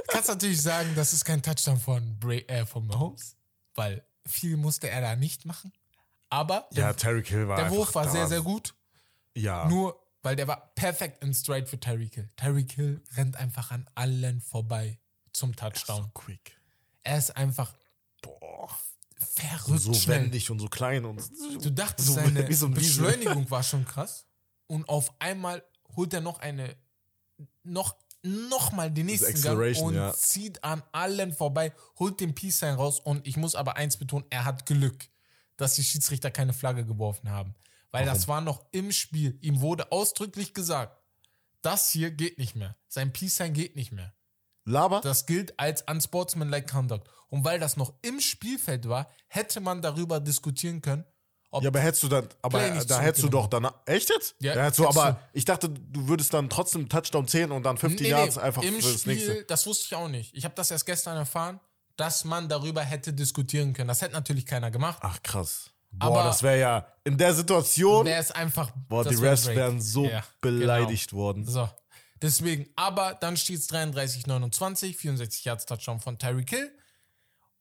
[0.07, 3.35] kannst natürlich sagen, das ist kein Touchdown von, Bra äh, von Mahomes,
[3.75, 5.71] weil viel musste er da nicht machen.
[6.29, 8.11] Aber der, Ja, Terry Hill war der Wurf war da.
[8.11, 8.73] sehr, sehr gut.
[9.35, 9.67] Ja.
[9.67, 12.29] Nur, weil der war perfekt in Stride für Tyreek Hill.
[12.37, 14.99] Tyreek Hill rennt einfach an allen vorbei
[15.33, 16.03] zum Touchdown.
[16.03, 16.58] so quick.
[17.09, 17.73] Er ist einfach
[18.21, 18.69] Boah.
[19.17, 20.21] verrückt So schnell.
[20.21, 21.19] wendig und so klein und
[21.59, 22.69] Du dachtest, so seine so.
[22.69, 24.27] Beschleunigung war schon krass.
[24.67, 25.63] Und auf einmal
[25.95, 26.75] holt er noch eine,
[27.63, 30.13] noch, noch mal den nächsten Gang und ja.
[30.13, 32.99] zieht an allen vorbei, holt den Peace Sign raus.
[32.99, 35.09] Und ich muss aber eins betonen, er hat Glück,
[35.57, 37.55] dass die Schiedsrichter keine Flagge geworfen haben.
[37.89, 39.39] Weil das war noch im Spiel.
[39.41, 40.95] Ihm wurde ausdrücklich gesagt,
[41.63, 42.75] das hier geht nicht mehr.
[42.87, 44.13] Sein Peace Sign geht nicht mehr.
[44.65, 45.01] Laber.
[45.01, 47.07] Das gilt als unsportsmanlike conduct.
[47.29, 51.05] Und weil das noch im Spielfeld war, hätte man darüber diskutieren können,
[51.51, 54.35] ob Ja, aber hättest du dann, aber da hättest du doch danach, echt jetzt?
[54.39, 57.77] Ja, da hättest du, aber ich dachte, du würdest dann trotzdem Touchdown 10 und dann
[57.77, 59.43] 50 Yards einfach im für das Spiel, nächste.
[59.45, 60.35] das wusste ich auch nicht.
[60.35, 61.59] Ich habe das erst gestern erfahren,
[61.97, 63.87] dass man darüber hätte diskutieren können.
[63.87, 64.99] Das hätte natürlich keiner gemacht.
[65.01, 65.71] Ach krass.
[65.91, 68.71] Boah, Aber- das wäre ja in der Situation, Wäre es einfach.
[68.87, 71.45] boah, die Refs wären so Ja, beleidigt worden.
[71.45, 71.65] Genau.
[71.65, 71.69] So.
[72.21, 76.71] Deswegen, aber dann steht es 33, 29, 64 Yards Touchdown von Tyreek Hill.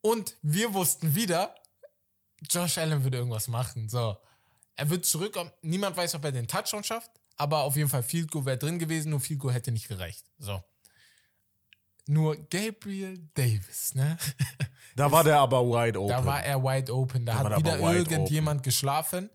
[0.01, 1.55] Und wir wussten wieder,
[2.51, 3.89] Josh Allen würde irgendwas machen.
[3.89, 4.17] So.
[4.77, 5.51] Er wird zurückkommen.
[5.63, 8.79] Niemand weiß, ob er den Touchdown schafft, aber auf jeden Fall Field Goal wäre drin
[8.79, 10.25] gewesen, nur Field Goal hätte nicht gereicht.
[10.39, 10.63] So.
[12.07, 14.17] Nur Gabriel Davis, ne?
[14.97, 16.09] Da war der aber wide open.
[16.09, 17.25] Da war er wide open.
[17.25, 19.31] Da, Da hat der wieder irgendjemand geschlafen.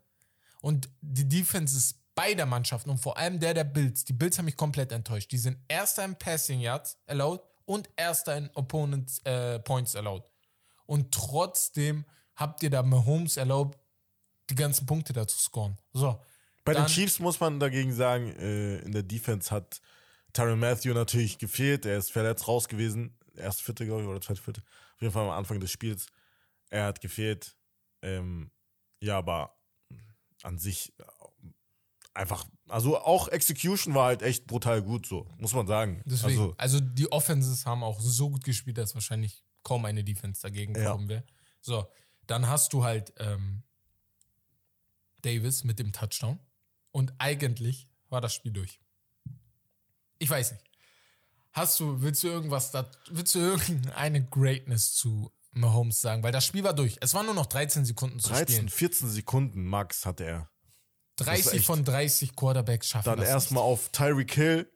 [0.60, 4.58] Und die Defenses beider Mannschaften und vor allem der der Bills, die Bills haben mich
[4.58, 5.32] komplett enttäuscht.
[5.32, 10.24] Die sind erster in Passing Yards allowed und erster in Opponents äh, Points allowed.
[10.86, 13.80] Und trotzdem habt ihr da Mahomes erlaubt,
[14.50, 15.78] die ganzen Punkte da zu scoren.
[15.94, 16.20] So.
[16.66, 19.82] Bei den Chiefs muss man dagegen sagen, äh, in der Defense hat
[20.32, 21.86] Tyron Matthew natürlich gefehlt.
[21.86, 23.18] Er ist verletzt raus gewesen.
[23.36, 24.62] Erste Vierte, glaube ich, oder zweite Vierte.
[24.96, 26.08] Auf jeden Fall am Anfang des Spiels.
[26.70, 27.56] Er hat gefehlt.
[28.02, 28.50] Ähm,
[29.00, 29.58] ja, aber
[30.44, 30.94] an sich
[32.14, 36.02] einfach, also auch Execution war halt echt brutal gut so, muss man sagen.
[36.06, 40.42] Deswegen, Also, also, die Offenses haben auch so gut gespielt, dass wahrscheinlich kaum eine Defense
[40.42, 40.92] dagegen Ja.
[40.92, 41.24] kommen wäre.
[41.62, 41.88] So,
[42.28, 43.64] dann hast du halt ähm,
[45.22, 46.40] Davis mit dem Touchdown
[46.92, 48.80] und eigentlich war das Spiel durch.
[50.20, 50.64] Ich weiß nicht.
[51.52, 56.24] Hast du, willst du irgendwas, da, willst du irgendeine Greatness zu Mahomes sagen?
[56.24, 56.98] Weil das Spiel war durch.
[57.02, 58.70] Es waren nur noch 13 Sekunden zu 13, spielen.
[58.70, 60.50] 14 Sekunden Max hatte er.
[61.20, 64.70] Ist 30 echt- von 30 Quarterbacks schaffen Dann erstmal auf Tyreek Hill.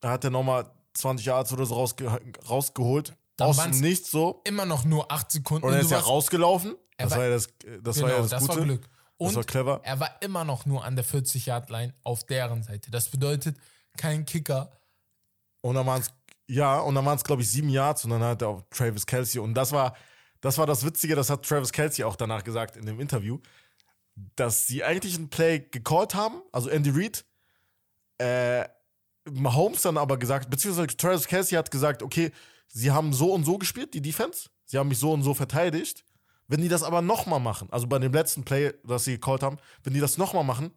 [0.00, 3.14] Da hat er nochmal 20 Yards oder so rausge rausgeholt.
[3.36, 4.34] Dann Aus dem Nichts so.
[4.44, 4.48] nicht.
[4.48, 5.64] Immer noch nur 8 Sekunden.
[5.66, 6.74] Und er ist ja rausgelaufen.
[6.98, 7.48] Das war- war ja das,
[7.82, 8.56] das, Genau, war ja das, das Gute.
[8.58, 8.88] war Glück.
[9.16, 9.80] Und Das war clever.
[9.84, 12.90] er war immer noch nur an der 40-Yard-Line auf deren Seite.
[12.90, 13.56] Das bedeutet,
[13.96, 14.70] kein Kicker.
[15.60, 16.10] Und dann waren es,
[16.48, 19.06] ja, und dann waren es, glaube ich, sieben Yards und dann hat er auch Travis
[19.06, 19.40] Kelsey.
[19.40, 19.94] Und das war,
[20.40, 23.38] das war das Witzige, das hat Travis Kelsey auch danach gesagt in dem Interview,
[24.14, 27.24] dass sie eigentlich ein Play gecallt haben, also Andy Reid,
[28.18, 28.68] äh,
[29.30, 32.32] Mahomes dann aber gesagt, beziehungsweise Travis Kelsey hat gesagt, okay,
[32.68, 36.04] sie haben so und so gespielt, die Defense, sie haben mich so und so verteidigt.
[36.48, 39.58] Wenn die das aber nochmal machen, also bei dem letzten Play, das sie gecallt haben,
[39.84, 40.72] wenn die das nochmal machen,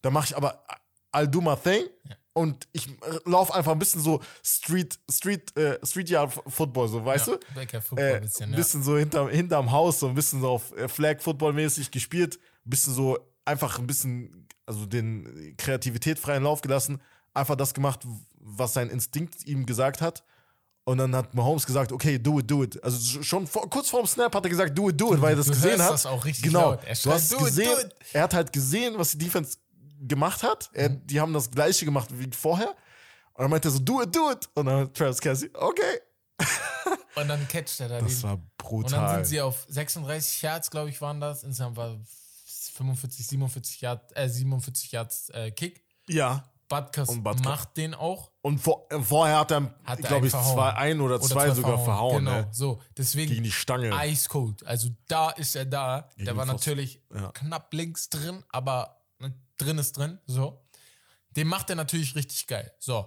[0.00, 0.64] dann mache ich aber
[1.12, 1.84] I'll do my thing
[2.32, 2.88] und ich
[3.24, 7.54] laufe einfach ein bisschen so Street, Street, äh, Street Yard Football, so, weißt ja, du?
[7.54, 8.56] Becker Football Äh, ein bisschen, ja.
[8.56, 12.38] bisschen so hinter, hinterm Haus, so ein bisschen so auf äh, Flag Football mäßig gespielt,
[12.66, 17.00] ein bisschen so einfach ein bisschen, also den Kreativität freien Lauf gelassen,
[17.34, 18.00] einfach das gemacht,
[18.38, 20.24] was sein Instinkt ihm gesagt hat.
[20.84, 22.82] Und dann hat Mahomes gesagt, okay, do it, do it.
[22.82, 25.36] Also schon vor, kurz vorm Snap hat er gesagt, do it, do it, weil er
[25.36, 25.92] das gesehen hat.
[25.92, 26.72] das auch richtig genau.
[26.72, 26.80] laut.
[26.84, 27.94] Er du hast it, gesehen, do it.
[28.12, 29.58] er hat halt gesehen, was die Defense
[30.00, 30.70] gemacht hat.
[30.72, 31.06] Er, Mhm.
[31.06, 32.70] Die haben das gleiche gemacht wie vorher.
[33.34, 34.48] Und dann meinte er so, do it, do it.
[34.54, 36.00] Und dann hat Travis Kelsey, okay.
[37.14, 38.22] Und dann catcht er da Das den.
[38.24, 39.14] war Und dann brutal.
[39.16, 41.44] sind sie auf 36 Yards, glaube ich, waren das.
[41.44, 41.96] Insgesamt war
[42.72, 45.84] 45, 47 Yards, äh, 47 Yards äh, Kick.
[46.08, 46.48] ja.
[46.68, 48.30] Butkus macht den auch.
[48.40, 50.54] Und vor, äh, vorher hat er, Hat er glaube ich, verhauen.
[50.54, 52.24] zwei, ein oder, Oder zwei, sogar verhauen.
[52.24, 52.48] Genau, ne?
[52.50, 52.80] so.
[52.96, 53.90] Deswegen Gegen die Stange.
[54.06, 54.64] Ice Cold.
[54.64, 56.08] Also da ist er da.
[56.16, 56.56] Gegen Der war Pfosten.
[56.70, 57.30] natürlich Ja.
[57.32, 60.18] knapp links drin, aber ne, drin ist drin.
[60.24, 60.64] So.
[61.36, 62.72] Den macht er natürlich richtig geil.
[62.78, 63.06] So.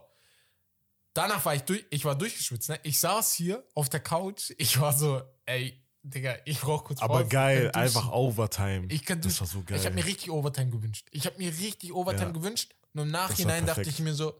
[1.15, 2.69] Danach war ich durch, ich war durchgeschwitzt.
[2.69, 2.79] Ne?
[2.83, 4.51] Ich saß hier auf der Couch.
[4.59, 7.29] Ich war so, ey, Digga, ich brauch kurz Aber Pause.
[7.29, 8.85] geil, einfach Overtime.
[8.89, 9.77] Ich kann das war so geil.
[9.79, 11.07] Ich habe mir richtig Overtime gewünscht.
[11.11, 12.31] Ich habe mir richtig Overtime Ja.
[12.31, 12.75] gewünscht.
[12.93, 14.39] Nur im Nachhinein dachte ich mir so,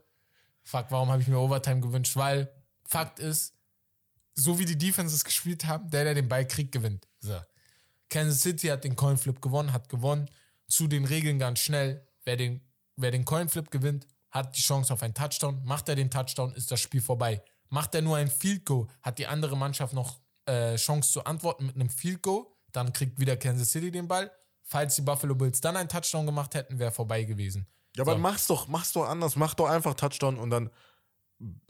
[0.63, 2.15] fuck, warum habe ich mir Overtime gewünscht?
[2.15, 2.51] Weil
[2.87, 3.53] Fakt ist,
[4.35, 7.07] so wie die Defenses gespielt haben, der, der den Ball kriegt, gewinnt.
[7.19, 7.39] So.
[8.09, 10.29] Kansas City hat den Coinflip gewonnen, hat gewonnen.
[10.67, 12.07] Zu den Regeln ganz schnell.
[12.25, 12.61] Wer den,
[12.95, 15.63] wer den Coinflip gewinnt, hat die Chance auf einen Touchdown.
[15.65, 17.41] Macht er den Touchdown, ist das Spiel vorbei.
[17.69, 21.65] Macht er nur ein Field Goal, hat die andere Mannschaft noch äh, Chance zu antworten
[21.67, 22.45] mit einem Field Goal.
[22.71, 24.31] Dann kriegt wieder Kansas City den Ball.
[24.63, 27.67] Falls die Buffalo Bills dann einen Touchdown gemacht hätten, wäre vorbei gewesen.
[27.95, 28.17] Ja, aber So.
[28.17, 29.35] mach's doch, mach's doch anders.
[29.35, 30.69] Mach doch einfach Touchdown und dann,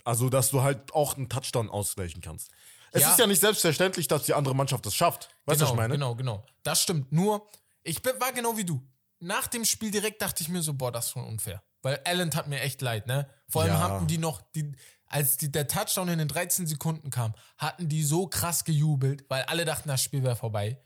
[0.04, 2.52] also dass du halt auch einen Touchdown ausgleichen kannst.
[2.92, 3.12] Es Ja.
[3.12, 5.30] ist ja nicht selbstverständlich, dass die andere Mannschaft das schafft.
[5.46, 5.94] Weißt du, genau, was ich meine?
[5.94, 6.46] Genau, genau.
[6.64, 7.12] Das stimmt.
[7.12, 7.46] Nur,
[7.84, 8.82] ich war genau wie du.
[9.20, 11.62] Nach dem Spiel direkt dachte ich mir so, boah, das ist schon unfair.
[11.82, 13.30] Weil Allen tat mir echt leid, ne?
[13.50, 13.80] Vor allem Ja.
[13.80, 14.72] hatten die noch, die,
[15.08, 19.44] als die, der Touchdown in den 13 Sekunden kam, hatten die so krass gejubelt, weil
[19.44, 20.82] alle dachten, das Spiel wäre vorbei.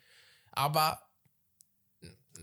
[0.52, 1.02] Aber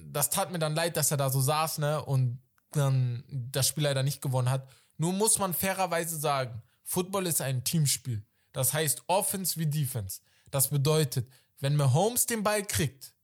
[0.04, 2.04] das tat mir dann leid, dass er da so saß, ne?
[2.04, 2.40] Und
[2.72, 4.68] dann das Spiel leider nicht gewonnen hat.
[4.96, 8.24] Nur muss man fairerweise sagen, Football ist ein Teamspiel.
[8.52, 10.20] Das heißt Offense wie Defense.
[10.50, 11.28] Das bedeutet,
[11.60, 13.14] wenn Mahomes den Ball kriegt,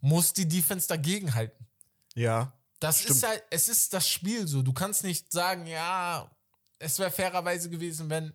[0.00, 1.66] muss die Defense dagegen halten.
[2.14, 2.52] Ja.
[2.78, 3.16] Das Stimmt.
[3.16, 4.62] ist halt, es ist das Spiel so.
[4.62, 6.30] Du kannst nicht sagen, ja,
[6.80, 8.32] es wäre fairerweise gewesen, wenn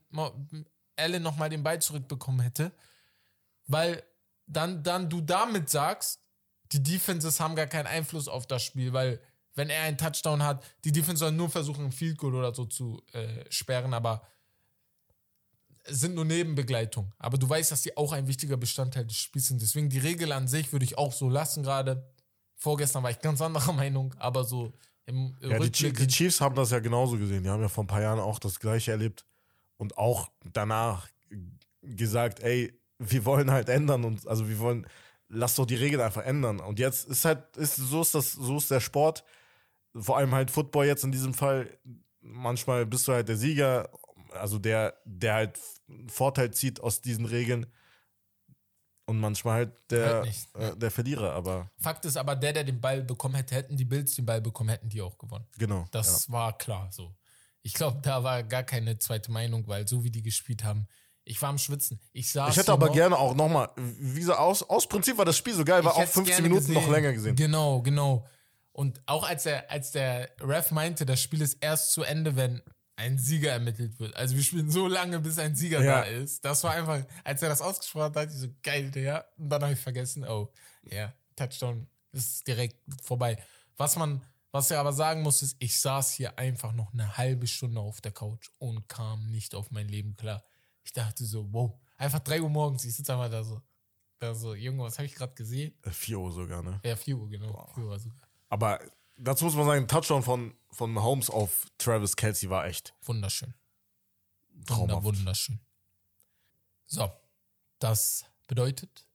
[0.95, 2.71] Allen nochmal den Ball zurückbekommen hätte.
[3.67, 4.03] Weil
[4.45, 6.21] dann, dann du damit sagst,
[6.71, 9.19] die Defenses haben gar keinen Einfluss auf das Spiel, weil
[9.55, 12.65] wenn er einen Touchdown hat, die Defense soll nur versuchen, ein Field Goal oder so
[12.65, 14.27] zu äh, sperren, aber
[15.87, 17.13] sind nur Nebenbegleitung.
[17.17, 19.61] Aber du weißt, dass die auch ein wichtiger Bestandteil des Spiels sind.
[19.61, 22.11] Deswegen die Regel an sich würde ich auch so lassen gerade.
[22.55, 24.73] Vorgestern war ich ganz anderer Meinung, aber so
[25.05, 27.43] im Ja, die, die Chiefs haben das ja genauso gesehen.
[27.43, 29.25] Die haben ja vor ein paar Jahren auch das Gleiche erlebt
[29.77, 31.07] und auch danach
[31.81, 34.87] gesagt, ey, wir wollen halt ändern und also wir wollen,
[35.29, 36.59] lass doch die Regeln einfach ändern.
[36.59, 39.23] Und jetzt ist halt, ist, so ist das, so ist der Sport.
[39.95, 41.77] Vor allem halt Football jetzt in diesem Fall.
[42.21, 43.89] Manchmal bist du halt der Sieger,
[44.31, 47.67] also der, der halt einen Vorteil zieht aus diesen Regeln.
[49.07, 52.81] Und manchmal halt der, Halt äh, der Verlierer, aber Fakt ist aber, der, der den
[52.81, 55.45] Ball bekommen hätte, hätten die Bills den Ball bekommen, hätten die auch gewonnen.
[55.57, 55.85] genau.
[55.91, 57.15] Das war klar so.
[57.61, 60.87] Ich glaube, da war gar keine zweite Meinung, weil so wie die gespielt haben,
[61.23, 61.99] ich war am Schwitzen.
[62.13, 65.25] Ich saß Ich hätte aber noch- gerne auch nochmal, wie gesagt, aus, aus Prinzip war
[65.25, 66.93] das Spiel so geil, war auch hätt's 15 gerne Minuten noch gesehen.
[66.93, 67.35] länger gesehen.
[67.35, 68.27] Genau, genau.
[68.71, 72.61] Und auch als der, als der Ref meinte, das Spiel ist erst zu Ende, wenn
[72.97, 74.15] ein Sieger ermittelt wird.
[74.15, 76.01] Also wir spielen so lange, bis ein Sieger Ja.
[76.01, 76.43] da ist.
[76.45, 79.25] Das war einfach, als er das ausgesprochen hat, ich so, geil, ja.
[79.37, 80.51] Und dann habe ich vergessen, oh,
[80.83, 83.37] ja, Touchdown ist direkt vorbei.
[83.75, 87.47] Was man, was er aber sagen muss, ist, ich saß hier einfach noch eine halbe
[87.47, 90.43] Stunde auf der Couch und kam nicht auf mein Leben klar.
[90.85, 93.61] Ich dachte so, wow, einfach 3 Uhr morgens, ich sitze einfach da so,
[94.19, 95.73] da so, Junge, was habe ich gerade gesehen?
[95.81, 96.79] Äh, 4 Uhr sogar, ne?
[96.85, 97.69] Ja, 4 Uhr, genau.
[97.75, 98.17] 4 Uhr sogar.
[98.47, 98.79] Aber
[99.17, 103.53] dazu muss man sagen, ein Touchdown von, von Mahomes auf Travis Kelsey war echt Wunderschön.
[104.51, 105.03] Wunder, traumhaft.
[105.03, 105.59] wunderschön.
[106.85, 107.11] So,
[107.79, 109.05] das bedeutet,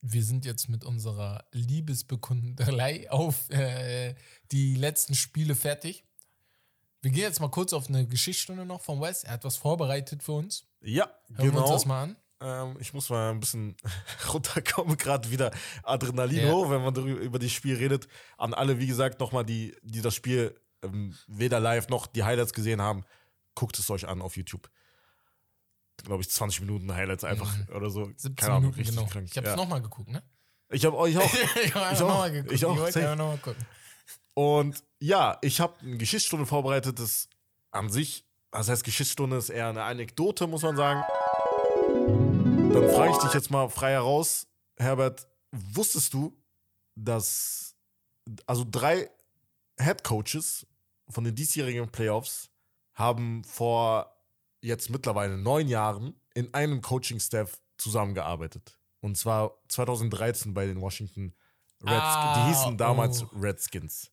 [0.00, 4.14] wir sind jetzt mit unserer Liebesbekundelei auf äh,
[4.52, 6.04] die letzten Spiele fertig.
[7.02, 9.24] Wir gehen jetzt mal kurz auf eine Geschichtsstunde noch von Wes.
[9.24, 10.64] Er hat was vorbereitet für uns.
[10.80, 11.72] Ja, Hören wir uns genau.
[11.72, 12.16] das mal an.
[12.40, 13.76] Ähm, ich muss mal ein bisschen
[14.32, 15.50] runterkommen, gerade wieder
[15.82, 16.52] Adrenalin Ja.
[16.52, 18.08] hoch, wenn man darüber, über das Spiel redet.
[18.38, 22.52] An alle, wie gesagt, nochmal, die, die das Spiel ähm, weder live noch die Highlights
[22.52, 23.04] gesehen haben,
[23.54, 24.70] guckt es euch an auf YouTube.
[26.02, 28.04] Glaube ich, 20 Minuten Highlights einfach oder so.
[28.06, 28.76] 17 Keine Ahnung, Mhm.
[28.76, 29.06] Minuten, richtig genau.
[29.10, 29.26] krank.
[29.30, 29.56] Ich habe es ja.
[29.56, 30.22] nochmal geguckt, ne?
[30.70, 31.22] Ich habe euch auch.
[31.64, 32.52] ich habe Ich nochmal geguckt.
[32.52, 33.06] Ich auch, wollte safe.
[33.08, 33.64] einfach nochmal gucken.
[34.34, 37.28] Und ja, ich habe eine Geschichtsstunde vorbereitet, das
[37.70, 41.02] an sich, das heißt Geschichtsstunde ist eher eine Anekdote, muss man sagen.
[42.72, 46.36] Dann frage ich dich jetzt mal frei heraus, Herbert, wusstest du,
[46.96, 47.76] dass
[48.46, 49.08] also drei
[49.78, 50.66] Head Coaches
[51.08, 52.50] von den diesjährigen Playoffs
[52.94, 54.14] haben vor
[54.60, 58.78] jetzt mittlerweile neun Jahren in einem Coaching-Staff zusammengearbeitet.
[59.00, 61.34] Und zwar 2013 bei den Washington
[61.82, 62.02] Redskins.
[62.02, 63.28] Ah, die hießen damals oh.
[63.36, 64.10] Redskins.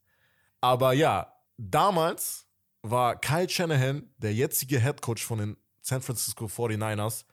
[0.59, 2.47] Aber ja, damals
[2.81, 7.25] war Kyle Shanahan, der jetzige Head Coach von den San Francisco 49ers,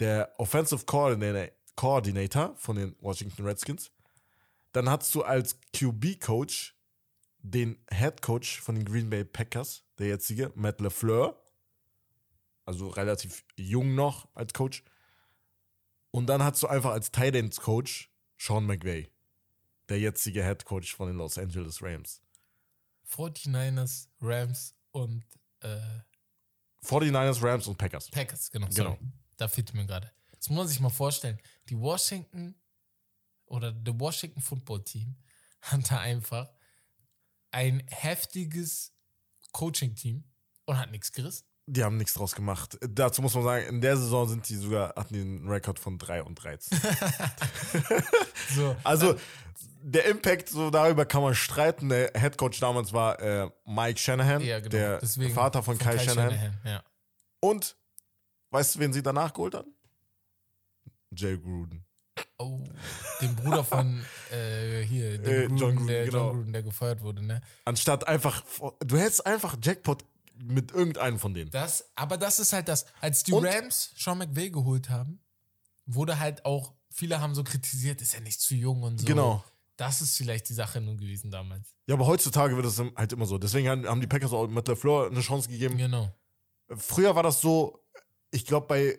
[0.00, 3.90] der Offensive Coordinator, Coordinator von den Washington Redskins.
[4.72, 6.77] Dann hattest du als QB-Coach
[7.40, 11.40] den Head Coach von den Green Bay Packers, der jetzige, Matt LeFleur.
[12.64, 14.84] Also relativ jung noch als Coach.
[16.10, 19.10] Und dann hattest du einfach als Tight Ends Coach Sean McVay,
[19.88, 22.22] der jetzige Head Coach von den Los Angeles Rams.
[23.08, 25.24] 49ers, Rams und
[25.60, 25.78] äh,
[26.84, 28.10] 49ers, Rams und Packers.
[28.10, 28.68] Packers, genau.
[28.68, 28.98] Genau.
[29.36, 30.10] Da fehlt mir gerade.
[30.32, 31.38] Das muss man sich mal vorstellen.
[31.68, 32.54] Die Washington
[33.46, 35.16] oder the Washington Football Team
[35.62, 36.50] hat da einfach
[37.50, 38.92] ein heftiges
[39.52, 40.24] Coaching-Team
[40.66, 41.44] und hat nichts gerissen.
[41.66, 42.78] Die haben nichts draus gemacht.
[42.80, 45.98] Dazu muss man sagen, in der Saison sind die sogar, hatten die einen Rekord von
[45.98, 46.78] 3 und 13.
[48.54, 49.16] So, Also
[49.82, 51.90] der Impact, so darüber kann man streiten.
[51.90, 54.70] Der Headcoach damals war äh, Mike Shanahan, ja, genau.
[54.70, 56.58] der Deswegen Vater von, Kai, Shanahan.
[56.64, 56.82] Ja.
[57.40, 57.76] Und
[58.50, 59.72] weißt du, wen sie danach geholt haben?
[61.10, 61.84] Jay Gruden.
[62.38, 62.60] Oh,
[63.20, 66.18] den Bruder von äh, hier, dem Äh, Gruden, John Gruden, der genau.
[66.28, 67.40] John Gruden, der gefeuert wurde, ne?
[67.64, 68.44] Anstatt einfach,
[68.80, 70.04] du hättest einfach Jackpot
[70.40, 71.50] mit irgendeinem von denen.
[71.50, 72.86] Das, aber das ist halt das.
[73.00, 75.20] Als die Und- Rams Sean McVay geholt haben,
[75.86, 79.06] wurde halt auch, viele haben so kritisiert, ist er nicht zu jung und so.
[79.06, 79.44] Genau.
[79.76, 81.74] Das ist vielleicht die Sache nun gewesen damals.
[81.86, 83.38] Ja, aber heutzutage wird es halt immer so.
[83.38, 85.76] Deswegen haben die Packers auch mit LaFleur eine Chance gegeben.
[85.76, 86.12] Genau.
[86.76, 87.78] Früher war das so,
[88.30, 88.98] ich glaube bei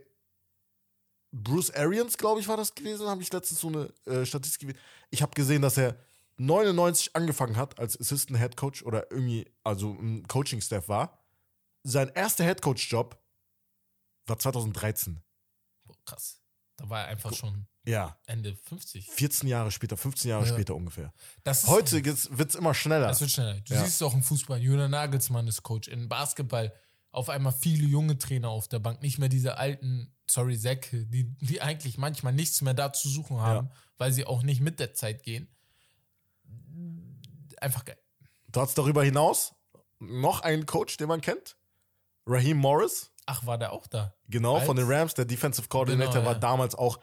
[1.32, 4.80] Bruce Arians, glaube ich, war das gewesen, habe ich letztens so eine äh, Statistik gewählt.
[5.12, 5.96] Ich habe gesehen, dass er
[6.38, 11.20] 99 angefangen hat als Assistant Head Coach oder irgendwie, also im Coaching-Staff war.
[11.84, 13.22] Sein erster Head Coach-Job
[14.26, 15.22] war 2013.
[15.86, 16.42] Boah, krass.
[16.78, 19.10] Da war er einfach schon Ja, Ende 50.
[19.10, 20.54] 14 Jahre später, 15 Jahre Ja.
[20.54, 21.14] später ungefähr.
[21.68, 23.08] Heute wird es immer schneller.
[23.08, 23.60] Das wird schneller.
[23.62, 23.84] Du Ja.
[23.84, 24.60] siehst es auch im Fußball.
[24.62, 25.88] Julian Nagelsmann ist Coach.
[25.88, 26.74] In Basketball
[27.12, 29.02] auf einmal viele junge Trainer auf der Bank.
[29.02, 33.40] Nicht mehr diese alten, sorry, Säcke, die, die eigentlich manchmal nichts mehr da zu suchen
[33.40, 35.48] haben, weil sie auch nicht mit der Zeit gehen.
[37.62, 37.98] Einfach geil.
[38.56, 39.54] Hast darüber hinaus
[40.00, 41.58] noch einen Coach, den man kennt.
[42.26, 43.12] Raheem Morris.
[43.26, 44.16] Ach, war der auch da?
[44.28, 46.40] Genau, Als- von den Rams, der Defensive Coordinator Genau, war ja.
[46.40, 47.00] damals auch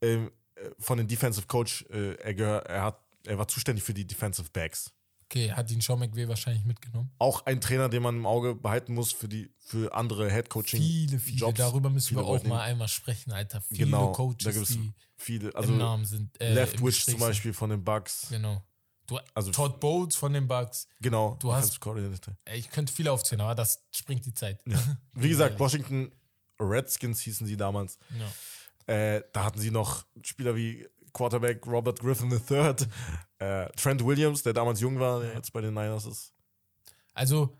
[0.00, 3.94] ähm, äh, von den Defensive Coach, äh, er, gehör, er, hat, er war zuständig für
[3.94, 4.92] die Defensive Backs.
[5.30, 7.10] Okay, hat ihn Sean McVay wahrscheinlich mitgenommen.
[7.18, 10.80] Auch ein Trainer, den man im Auge behalten muss für, die, für andere Head Coaching.
[10.80, 11.38] Viele, viele.
[11.40, 13.60] Jobs, Darüber müssen viele wir auch mal einmal sprechen, Alter.
[13.60, 15.50] Viele Genau, Coaches, die viele.
[15.50, 16.40] im Also Namen sind.
[16.40, 18.22] Äh, im Leftwich Gespräch zum Beispiel von den Bucks.
[18.22, 18.38] Sind.
[18.42, 18.62] Genau.
[19.06, 20.88] Du, Also- Todd Bowles von den Bucks.
[21.00, 21.78] Genau, Du hast-
[22.54, 24.60] Ich könnte viele aufzählen, aber das springt die Zeit.
[25.12, 26.10] Wie gesagt, Washington
[26.58, 27.98] Redskins hießen sie damals.
[28.18, 28.94] Ja.
[28.94, 32.74] Äh, da hatten sie noch Spieler wie Quarterback Robert Griffin III,
[33.38, 36.32] äh, Trent Williams, der damals jung war, der jetzt bei den Niners ist.
[37.14, 37.56] Also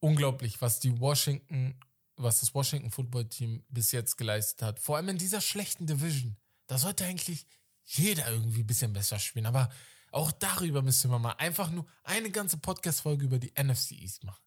[0.00, 1.74] unglaublich, was die Washington,
[2.16, 4.80] was das Washington Football Team bis jetzt geleistet hat.
[4.80, 6.36] Vor allem in dieser schlechten Division.
[6.66, 7.46] Da sollte eigentlich
[7.84, 9.46] jeder irgendwie ein bisschen besser spielen.
[9.46, 9.68] Aber
[10.12, 14.42] auch darüber müssen wir mal einfach nur eine ganze Podcast-Folge über die NFC East machen.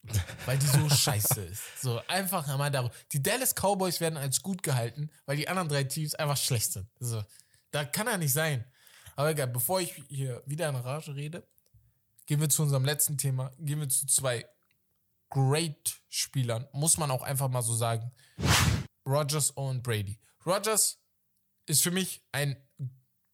[0.46, 1.82] Weil die so scheiße ist.
[1.82, 2.94] So, einfach mal darüber.
[3.12, 6.88] Die Dallas Cowboys werden als gut gehalten, weil die anderen drei Teams einfach schlecht sind.
[7.00, 7.24] So,
[7.76, 8.64] da kann er nicht sein.
[9.18, 11.46] Aber egal, bevor ich hier wieder in Rage rede,
[12.26, 13.52] gehen wir zu unserem letzten Thema.
[13.60, 14.48] Gehen wir zu zwei
[15.30, 18.12] Great-Spielern, muss man auch einfach mal so sagen.
[19.06, 20.18] Rogers und Brady.
[20.46, 21.02] Rogers
[21.66, 22.56] ist für mich ein,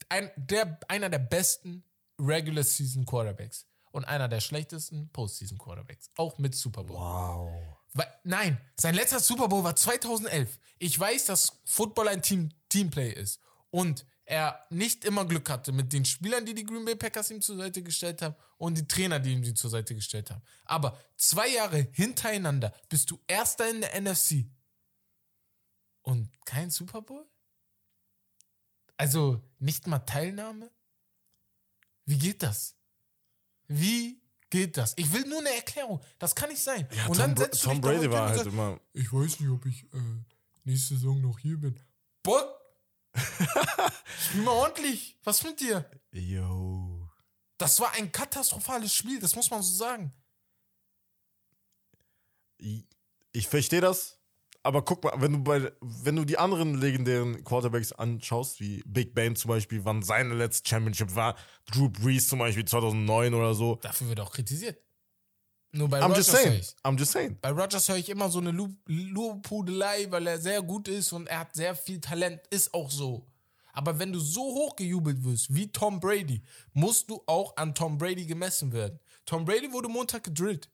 [0.10, 1.84] ein der, einer der besten
[2.18, 6.10] Regular Season Quarterbacks und einer der schlechtesten Postseason Quarterbacks.
[6.16, 6.98] Auch mit Super Bowl.
[6.98, 7.78] Wow.
[7.94, 10.60] Weil, nein, sein letzter Super Bowl war 2011.
[10.80, 13.40] Ich weiß, dass Football ein Team, Teamplay ist
[13.70, 17.42] und er nicht immer Glück hatte mit den Spielern, die die Green Bay Packers ihm
[17.42, 20.42] zur Seite gestellt haben und die Trainer, die ihm sie zur Seite gestellt haben.
[20.66, 24.46] Aber zwei Jahre hintereinander bist du Erster in der NFC
[26.04, 27.26] und kein Super Bowl?
[28.98, 30.72] Also nicht mal Teilnahme?
[32.06, 32.76] Wie geht das?
[33.68, 34.94] Wie geht das?
[34.98, 36.02] Ich will nur eine Erklärung.
[36.20, 36.88] Das kann nicht sein.
[36.92, 38.80] Ja, und Tom, dann Bra setzt du Tom Brady war halt sagst, immer.
[38.94, 39.98] ich weiß nicht, ob ich äh,
[40.66, 41.80] nächste Saison noch hier bin.
[42.22, 42.61] Boah!
[43.16, 45.18] Spiel mal ordentlich.
[45.24, 45.90] Was mit dir?
[46.12, 47.10] Yo.
[47.58, 50.14] Das war ein katastrophales Spiel, das muss man so sagen.
[53.34, 54.20] Ich, verstehe das,
[54.64, 59.14] aber guck mal, wenn du bei, wenn du die anderen legendären Quarterbacks anschaust, wie Big
[59.14, 61.36] Ben zum Beispiel, wann seine letzte Championship war,
[61.72, 63.76] Drew Brees zum Beispiel 2009 oder so.
[63.78, 64.80] Dafür wird auch kritisiert.
[65.74, 66.60] Nur bei I'm Rodgers just saying.
[66.60, 66.76] ich.
[66.84, 67.38] I'm just saying.
[67.42, 71.28] Bei Rodgers höre ich immer so eine Lu- Lobhudelei, weil er sehr gut ist und
[71.28, 72.42] er hat sehr viel Talent.
[72.50, 73.26] Ist auch so.
[73.74, 76.44] Aber wenn du so hochgejubelt wirst wie Tom Brady,
[76.74, 79.00] musst du auch an Tom Brady gemessen werden.
[79.26, 80.70] Tom Brady wurde Montag gedrillt.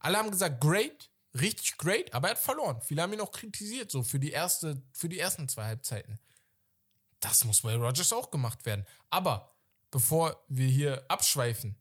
[0.00, 1.10] Alle haben gesagt, great,
[1.40, 2.80] richtig great, aber er hat verloren.
[2.82, 6.18] Viele haben ihn auch kritisiert, so für die, erste, für die ersten zwei Halbzeiten.
[7.20, 8.84] Das muss bei Rodgers auch gemacht werden.
[9.08, 9.50] Aber
[9.90, 11.74] bevor wir hier abschweifen,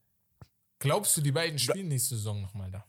[0.79, 2.85] glaubst du, die beiden spielen nächste Saison nochmal da?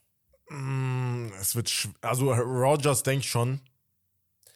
[0.55, 1.70] Mm, Es wird,
[2.01, 3.61] also Rogers denkt schon,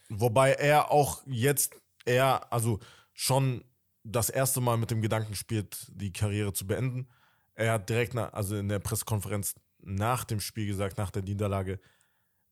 [0.09, 1.75] wobei er auch jetzt
[2.05, 2.81] eher, also
[3.13, 3.65] schon
[4.03, 7.09] das erste Mal mit dem Gedanken spielt, die Karriere zu beenden.
[7.55, 11.81] Er hat direkt, nach, also in der Pressekonferenz nach dem Spiel gesagt, nach der Niederlage,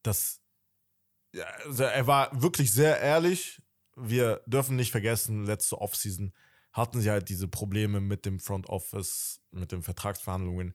[0.02, 0.40] dass
[1.64, 3.62] also er war wirklich sehr ehrlich.
[3.96, 6.32] Wir dürfen nicht vergessen, letzte Offseason
[6.78, 10.74] hatten sie halt diese Probleme mit dem Front Office, mit den Vertragsverhandlungen.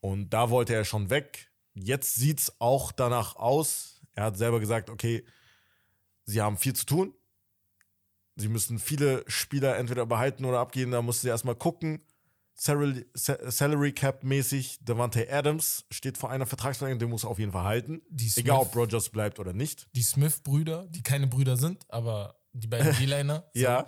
[0.00, 1.50] Und da wollte er schon weg.
[1.74, 4.00] jetzt sieht es auch danach aus.
[4.14, 5.24] Er hat selber gesagt, okay,
[6.24, 7.12] sie haben viel zu tun.
[8.36, 10.90] Sie müssen viele Spieler entweder behalten oder abgeben.
[10.92, 12.02] Da mussten sie erstmal gucken.
[12.54, 14.78] Salary, Salary Cap mäßig.
[14.80, 18.00] Devante Adams steht vor einer Vertragsverlängerung, den muss er auf jeden Fall halten.
[18.18, 19.88] Smith- Egal, ob Rogers bleibt oder nicht.
[19.94, 23.50] Die Smith-Brüder, die keine Brüder sind, aber die beiden D-Liner.
[23.54, 23.86] Ja.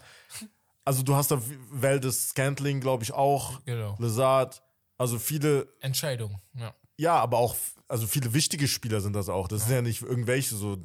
[0.88, 3.62] Also du hast da Valdez Scantling, glaube ich, auch.
[3.66, 3.94] Genau.
[3.98, 4.62] Lazard.
[4.96, 6.74] Also viele, Entscheidung, ja.
[6.96, 7.56] ja, aber auch,
[7.88, 9.48] also viele wichtige Spieler sind das auch.
[9.48, 10.82] Das sind ja nicht irgendwelche so,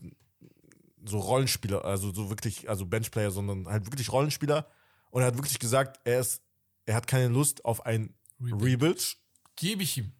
[1.05, 4.67] so Rollenspieler, also so wirklich, also Benchplayer, sondern halt wirklich Rollenspieler.
[5.09, 6.41] Und er hat wirklich gesagt, er ist,
[6.85, 8.61] er hat keine Lust auf ein Rebuild.
[8.61, 9.17] Rebuild.
[9.55, 10.11] Gebe ich ihm.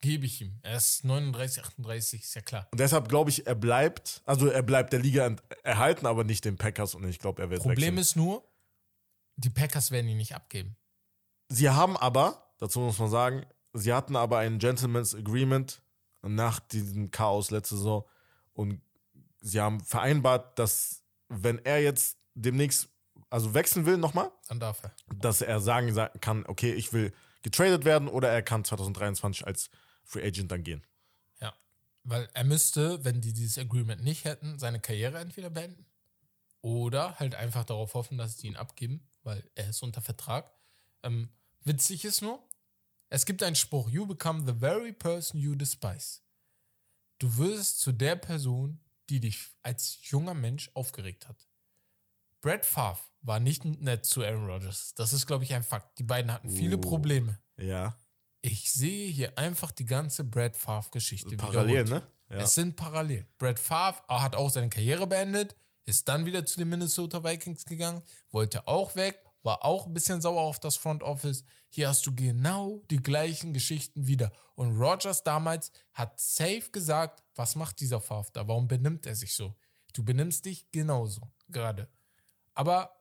[0.00, 0.58] Gebe ich ihm.
[0.62, 2.66] Er ist 39, 38, ist ja klar.
[2.72, 6.56] Und deshalb glaube ich, er bleibt, also er bleibt der Liga erhalten, aber nicht den
[6.56, 6.96] Packers.
[6.96, 7.98] Und ich glaube, er wird Problem wechseln.
[7.98, 8.47] ist nur,
[9.38, 10.76] die Packers werden ihn nicht abgeben.
[11.48, 15.80] Sie haben aber, dazu muss man sagen, sie hatten aber ein Gentleman's Agreement
[16.22, 18.04] nach diesem Chaos letzte Saison
[18.52, 18.82] und
[19.40, 22.88] sie haben vereinbart, dass wenn er jetzt demnächst
[23.30, 24.92] also wechseln will nochmal, Dann darf er.
[25.14, 27.12] dass er sagen sa- kann, okay, ich will
[27.42, 29.70] getradet werden oder er kann 2023 als
[30.04, 30.84] Free Agent dann gehen.
[31.40, 31.52] Ja.
[32.04, 35.84] Weil er müsste, wenn die dieses Agreement nicht hätten, seine Karriere entweder beenden
[36.62, 40.50] oder halt einfach darauf hoffen, dass sie ihn abgeben, weil er ist unter Vertrag.
[41.02, 41.28] Ähm,
[41.64, 42.42] witzig ist nur,
[43.10, 46.20] es gibt einen Spruch, you become the very person you despise.
[47.18, 51.48] Du wirst zu der Person, die dich als junger Mensch aufgeregt hat.
[52.40, 54.94] Brad Favre war nicht nett zu Aaron Rodgers.
[54.94, 55.98] Das ist, glaube ich, ein Fakt.
[55.98, 56.80] Die beiden hatten viele Oh.
[56.80, 57.38] Probleme.
[57.56, 57.98] Ja.
[58.42, 61.36] Ich sehe hier einfach die ganze Brad Favre-Geschichte.
[61.36, 62.04] Parallel, wiederholt.
[62.30, 62.36] ne?
[62.36, 62.42] Ja.
[62.44, 63.26] Es sind parallel.
[63.38, 65.56] Brad Favre hat auch seine Karriere beendet,
[65.88, 70.20] ist dann wieder zu den Minnesota Vikings gegangen, wollte auch weg, war auch ein bisschen
[70.20, 71.44] sauer auf das Front Office.
[71.70, 74.30] Hier hast du genau die gleichen Geschichten wieder.
[74.54, 78.46] Und Rogers damals hat safe gesagt, was macht dieser da?
[78.46, 79.54] Warum benimmt er sich so?
[79.94, 81.88] Du benimmst dich genauso gerade.
[82.52, 82.94] Aber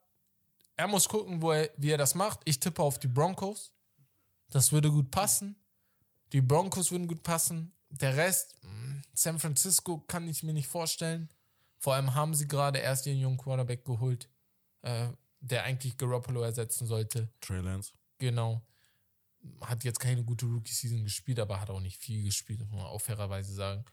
[0.78, 2.40] er muss gucken, er, wie er das macht.
[2.46, 3.74] Ich tippe auf die Broncos.
[4.50, 5.62] Das würde gut passen.
[6.32, 7.74] Die Broncos würden gut passen.
[7.90, 11.30] Der Rest, mh, San Francisco kann ich mir nicht vorstellen.
[11.80, 14.30] Vor allem haben sie gerade erst ihren jungen Quarterback geholt,
[14.82, 15.10] äh,
[15.40, 17.30] der eigentlich Garoppolo ersetzen sollte.
[17.42, 17.94] Trey Lance.
[18.18, 18.62] Genau.
[19.62, 23.00] Hat jetzt keine gute Rookie-Season gespielt, aber hat auch nicht viel gespielt, muss man auch
[23.02, 23.86] fairerweise sagen.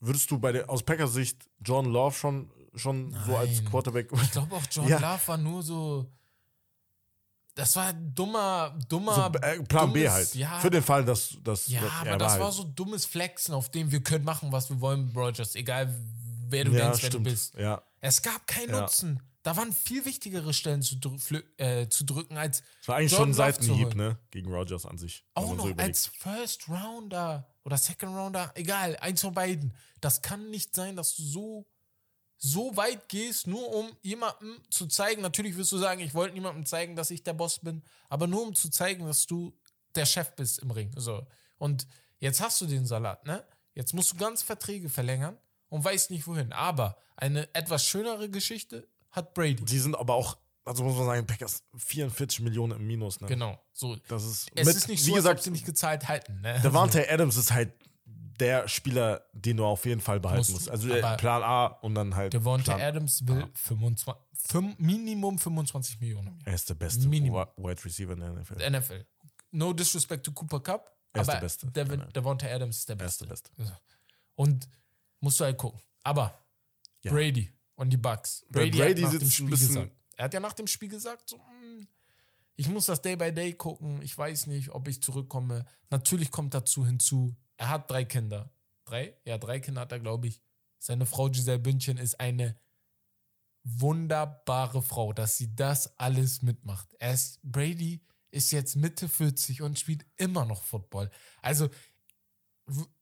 [0.00, 3.70] Würdest du bei der, aus Packers Sicht John Love schon, schon so als Nein.
[3.70, 4.98] Quarterback Ich glaube auch, John Ja.
[4.98, 6.12] Love war nur so.
[7.54, 9.14] Das war ein dummer, dummer.
[9.32, 10.34] so, äh, Plan B dummes- halt.
[10.34, 13.54] Ja, Für den Fall, dass das Ja, er aber das halt- war so dummes Flexen,
[13.54, 15.54] auf dem wir können machen, was wir wollen, Rogers.
[15.54, 15.88] Egal,
[16.50, 17.24] wer du ja, denkst, wer du stimmt.
[17.24, 17.54] bist.
[17.54, 17.82] Ja.
[18.00, 18.80] Es gab keinen Ja.
[18.82, 19.22] Nutzen.
[19.42, 23.32] Da waren viel wichtigere Stellen zu, drü äh, zu drücken, als Das war eigentlich Jordan
[23.34, 24.18] schon ein Seitenhieb, ne?
[24.32, 25.24] Gegen Rogers an sich.
[25.34, 28.50] auch noch so als First Rounder oder Second Rounder.
[28.56, 29.72] Egal, eins von beiden.
[30.00, 31.66] Das kann nicht sein, dass du so,
[32.36, 35.22] so weit gehst, nur um jemandem zu zeigen.
[35.22, 38.42] Natürlich wirst du sagen, ich wollte niemandem zeigen, dass ich der Boss bin, aber nur
[38.42, 39.56] um zu zeigen, dass du
[39.94, 40.90] der Chef bist im Ring.
[40.96, 41.24] So.
[41.58, 41.86] Und
[42.18, 43.44] jetzt hast du den Salat, ne?
[43.74, 45.38] Jetzt musst du ganz Verträge verlängern
[45.68, 46.52] und weißt nicht wohin.
[46.52, 49.64] Aber eine etwas schönere Geschichte hat Brady.
[49.64, 53.26] Die sind aber auch, also muss man sagen, Packers 44 Millionen im Minus, ne?
[53.28, 53.58] Genau.
[53.72, 53.96] So.
[54.08, 56.40] Das ist, Es mit, ist nicht wie so, als gesagt, sie nicht gezahlt halten.
[56.40, 56.60] Ne?
[56.62, 57.72] Devante Adams ist halt
[58.38, 60.70] der Spieler, den du auf jeden Fall behalten Musst musst.
[60.70, 62.34] Also äh, Plan A und dann halt.
[62.34, 62.76] Devonta.
[62.76, 66.38] Adams will 25, fünf, Minimum 25 Millionen.
[66.44, 67.46] Er ist der beste Minimum.
[67.56, 68.56] Wi- Wide Receiver in der NFL.
[68.56, 69.06] Der NFL.
[69.52, 71.66] No disrespect to Cooper Cup, Er ist aber der Beste.
[71.70, 72.04] Devin.
[72.14, 73.24] Devonta Adams ist der Er ist Beste.
[73.24, 73.50] der Beste.
[73.56, 73.72] So.
[74.34, 74.68] Und
[75.20, 75.80] musst du halt gucken.
[76.02, 76.38] Aber
[77.02, 77.12] Ja.
[77.12, 78.44] Brady und die Bucks.
[78.50, 79.92] Brady, Brady hat nach sitzt dem Spiel gesagt.
[80.16, 81.86] Er hat ja nach dem Spiel gesagt, so, hm,
[82.56, 84.00] ich muss das Day by Day gucken.
[84.02, 85.66] Ich weiß nicht, ob ich zurückkomme.
[85.90, 88.50] Natürlich kommt dazu hinzu, er hat drei Kinder.
[88.84, 89.16] Drei?
[89.24, 90.40] Ja, drei Kinder hat er, glaube ich.
[90.78, 92.58] Seine Frau Giselle Bündchen ist eine
[93.64, 96.94] wunderbare Frau, dass sie das alles mitmacht.
[96.98, 98.00] Er ist, Brady
[98.30, 101.10] ist jetzt Mitte 40 und spielt immer noch Football.
[101.42, 101.68] Also,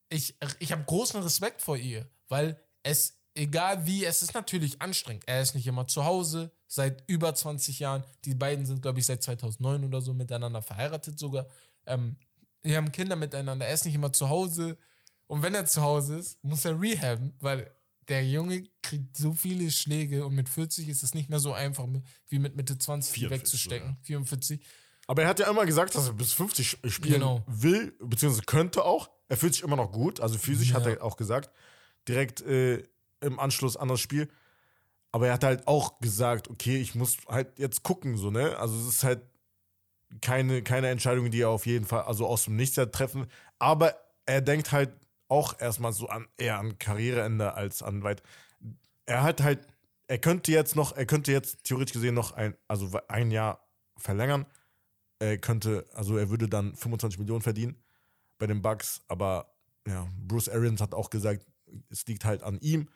[0.09, 5.23] ich, ich habe großen Respekt vor ihr, weil es, egal wie, es ist natürlich anstrengend.
[5.27, 8.03] Er ist nicht immer zu Hause, seit über 20 Jahren.
[8.25, 11.47] Die beiden sind, glaube ich, seit 2009 oder so miteinander verheiratet sogar.
[11.85, 12.17] Ähm,
[12.63, 13.65] die haben Kinder miteinander.
[13.65, 14.77] Er ist nicht immer zu Hause.
[15.27, 17.71] Und wenn er zu Hause ist, muss er rehaben, weil
[18.07, 21.87] der Junge kriegt so viele Schläge und mit 40 ist es nicht mehr so einfach
[22.29, 23.97] wie mit Mitte 20 die 44 wegzustecken.
[24.03, 24.59] 44.
[25.07, 27.43] Aber er hat ja immer gesagt, dass er bis 50 spielen Genau.
[27.47, 29.09] will, beziehungsweise könnte auch.
[29.27, 30.19] Er fühlt sich immer noch gut.
[30.19, 30.91] Also physisch hat Ja.
[30.93, 31.49] er auch gesagt.
[32.07, 32.83] Direkt äh,
[33.21, 34.29] im Anschluss an das Spiel.
[35.11, 38.57] Aber er hat halt auch gesagt, okay, ich muss halt jetzt gucken, so, ne?
[38.57, 39.21] Also es ist halt
[40.21, 43.25] keine, keine Entscheidung, die er auf jeden Fall, also aus dem Nichts her treffen.
[43.57, 43.95] Aber
[44.25, 44.91] er denkt halt
[45.27, 48.21] auch erstmal so an eher an Karriereende als an weit.
[49.05, 49.65] Er hat halt,
[50.07, 53.65] er könnte jetzt noch, er könnte jetzt theoretisch gesehen noch ein, also ein Jahr
[53.97, 54.45] verlängern.
[55.19, 57.77] Er könnte, also er würde dann 25 Millionen verdienen
[58.37, 59.53] bei den Bucks, aber
[59.87, 61.45] ja, Bruce Arians hat auch gesagt,
[61.89, 62.89] es liegt halt an ihm.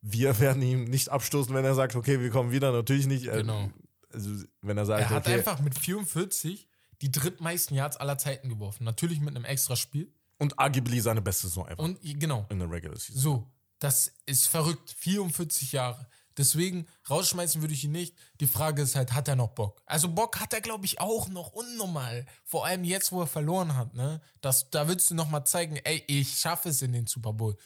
[0.00, 2.72] Wir werden ihn nicht abstoßen, wenn er sagt, okay, wir kommen wieder.
[2.72, 3.24] Natürlich nicht.
[3.24, 3.70] Genau.
[4.12, 6.68] Also, wenn er sagt, Er hat okay, einfach mit 44
[7.02, 8.84] die drittmeisten Yards aller Zeiten geworfen.
[8.84, 10.12] Natürlich mit einem extra Spiel.
[10.38, 13.20] und arguably seine beste Saison ever Und genau, in der Regular Season.
[13.20, 14.94] so, das ist verrückt.
[14.98, 16.06] 44 Jahre.
[16.36, 18.16] Deswegen rausschmeißen würde ich ihn nicht.
[18.40, 19.80] Die Frage ist halt, hat er noch Bock?
[19.86, 22.26] Also Bock hat er, glaube ich, auch noch unnormal.
[22.44, 24.20] Vor allem jetzt, wo er verloren hat, ne?
[24.40, 27.56] Das, da willst du noch mal zeigen, ey, ich schaffe es in den Super Bowl.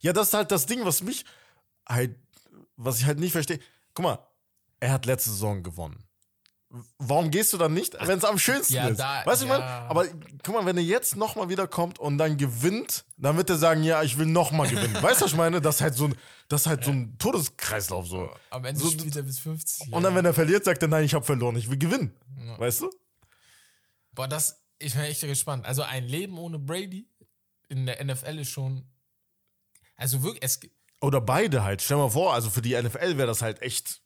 [0.00, 1.24] Ja, das ist halt das Ding, was mich
[1.88, 2.16] halt,
[2.76, 3.60] was ich halt nicht verstehe.
[3.94, 4.18] Guck mal,
[4.80, 6.04] er hat letzte Saison gewonnen.
[6.98, 8.98] Warum gehst du dann nicht, wenn es am schönsten ja, ist?
[8.98, 9.54] da- weißt du, ja.
[9.54, 9.70] ich meine?
[9.90, 10.06] Aber
[10.42, 14.02] guck mal, wenn er jetzt nochmal wiederkommt und dann gewinnt, dann wird er sagen, ja,
[14.02, 14.94] ich will nochmal gewinnen.
[15.02, 15.60] weißt du, was ich meine?
[15.60, 16.14] Das ist halt so ein,
[16.48, 18.30] das halt so ein Todeskreislauf so.
[18.50, 19.92] Am Ende So- spielt er bis 50.
[19.92, 22.14] Und dann, wenn er verliert, sagt er, nein, ich habe verloren, ich will gewinnen.
[22.56, 22.90] Weißt du?
[24.12, 25.66] Boah, das, ich bin echt gespannt.
[25.66, 27.06] Also ein Leben ohne Brady
[27.68, 28.86] in der NFL ist schon,
[29.96, 30.58] also wirklich, es,
[31.02, 31.82] Oder beide halt.
[31.82, 34.00] Stell mal vor, also für die NFL wäre das halt echt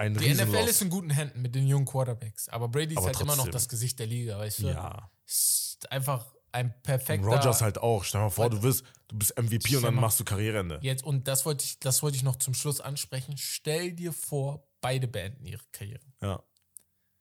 [0.00, 0.70] ein die NFL Riesenloss.
[0.70, 3.44] ist in guten Händen mit den jungen Quarterbacks, aber Brady ist Aber halt immer noch
[3.44, 3.52] trotzdem.
[3.52, 4.68] das Gesicht der Liga, weißt du?
[4.68, 5.10] Ja.
[5.26, 7.26] Ist einfach ein Und perfekter.
[7.26, 8.02] Rogers halt auch.
[8.04, 10.80] Stell mal vor, du bist, du bist MVP und dann machst du Karriereende.
[10.82, 13.36] Jetzt, und das wollte ich, das wollte ich noch zum Schluss ansprechen.
[13.36, 16.02] Stell dir vor, beide beenden ihre Karriere.
[16.20, 16.42] Ja.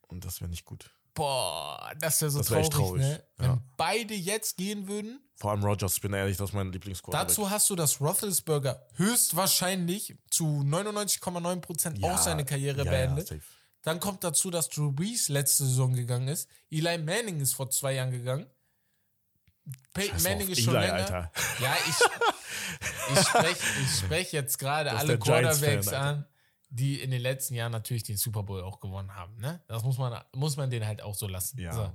[0.08, 0.90] Und das wäre nicht gut.
[1.20, 3.24] Boah, das wäre so Das traurig, traurig, ne?
[3.36, 3.62] Wenn ja.
[3.76, 7.28] beide jetzt gehen würden, Vor allem Rogers, ich bin ehrlich, das ist mein Lieblingsquarterback.
[7.28, 13.32] Dazu hast du, dass Roethlisberger höchstwahrscheinlich zu 99,9% auch seine Karriere ja, beendet.
[13.32, 13.38] Ja.
[13.82, 16.48] Dann kommt dazu, dass Drew Brees letzte Saison gegangen ist.
[16.72, 18.46] Eli Manning ist vor zwei Jahren gegangen.
[19.94, 21.00] Peyton Scheiß Manning ist schon Eli, länger.
[21.00, 21.32] Alter.
[21.60, 26.02] Ja, ich, ich spreche ich sprech jetzt gerade alle der Giants-Fan, Quarterbacks Alter.
[26.02, 26.26] an,
[26.70, 29.38] die in den letzten Jahren natürlich den Super Bowl auch gewonnen haben.
[29.40, 29.62] Ne?
[29.68, 31.60] Das muss man, muss man denen halt auch so lassen.
[31.60, 31.74] Ja.
[31.74, 31.92] So.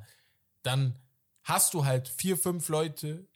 [0.62, 0.96] Dann
[1.42, 3.26] hast du halt vier, fünf Leute,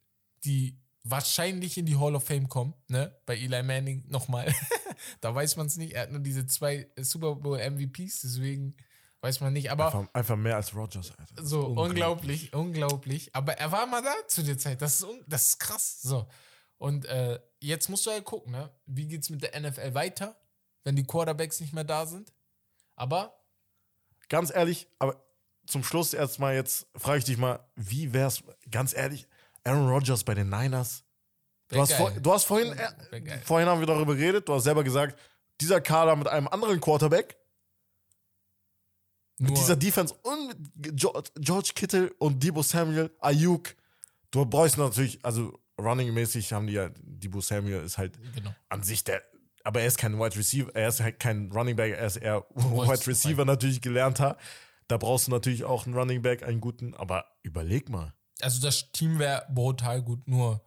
[0.44, 2.74] die wahrscheinlich in die Hall of Fame kommen.
[2.88, 3.14] Ne?
[3.24, 4.52] Bei Eli Manning nochmal.
[5.20, 5.94] da weiß man es nicht.
[5.94, 8.76] Er hat nur diese zwei Super Bowl MVPs, deswegen
[9.20, 9.70] weiß man nicht.
[9.70, 11.44] Aber Einfach, einfach mehr als Rogers, Alter.
[11.44, 13.34] so, unglaublich, unglaublich.
[13.34, 14.82] Aber er war mal da zu der Zeit.
[14.82, 16.02] Das ist, das ist krass.
[16.02, 16.26] So.
[16.78, 18.70] Und äh, jetzt musst du halt gucken, ne?
[18.86, 20.37] wie geht's mit der NFL weiter,
[20.88, 22.32] wenn die Quarterbacks nicht mehr da sind.
[22.96, 23.38] Aber
[24.30, 25.22] Ganz ehrlich, aber
[25.66, 29.28] zum Schluss erstmal jetzt frage ich dich mal, wie wär's, ganz ehrlich,
[29.64, 31.04] Aaron Rodgers bei den Niners?
[31.68, 34.82] Du hast, vor, du hast vorhin, äh, vorhin haben wir darüber geredet, du hast selber
[34.82, 35.20] gesagt,
[35.60, 37.36] dieser Kader mit einem anderen Quarterback,
[39.36, 43.76] nur, mit dieser Defense und mit George, George Kittle und Debo Samuel, Ayuk,
[44.30, 48.54] du brauchst natürlich, also running-mäßig haben die ja, Debo Samuel ist halt genau.
[48.70, 49.22] an sich der,
[49.68, 52.46] aber er ist kein Wide Receiver, er ist halt kein Running Back, er ist eher
[52.54, 54.38] Wide Receiver natürlich gelernter.
[54.86, 58.14] Da brauchst du natürlich auch einen Running Back, einen guten, aber überleg mal.
[58.40, 60.62] Also das Team wäre brutal gut, nur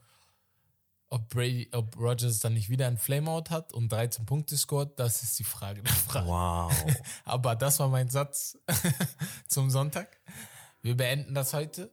[1.10, 5.24] ob Brady, ob Rogers dann nicht wieder ein Flameout hat und 13 Punkte scored, das
[5.24, 6.28] ist die Frage der Frage.
[6.28, 6.72] Wow.
[7.26, 8.60] Aber das war mein Satz
[9.48, 10.20] zum Sonntag.
[10.84, 11.92] Wir beenden das heute.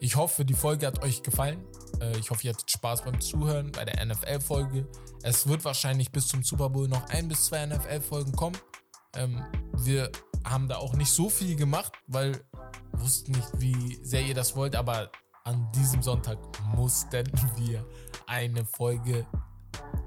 [0.00, 1.64] Ich hoffe, die Folge hat euch gefallen.
[2.00, 4.86] Äh, Ich hoffe, ihr hattet Spaß beim Zuhören bei der NFL-Folge.
[5.22, 8.56] Es wird wahrscheinlich bis zum Super Bowl noch ein bis zwei NFL-Folgen kommen.
[9.14, 10.10] Ähm, wir
[10.44, 14.54] haben da auch nicht so viel gemacht, weil wir wussten nicht, wie sehr ihr das
[14.56, 15.10] wollt, aber
[15.44, 16.38] an diesem Sonntag
[16.74, 17.24] mussten
[17.56, 17.84] wir
[18.26, 19.26] eine Folge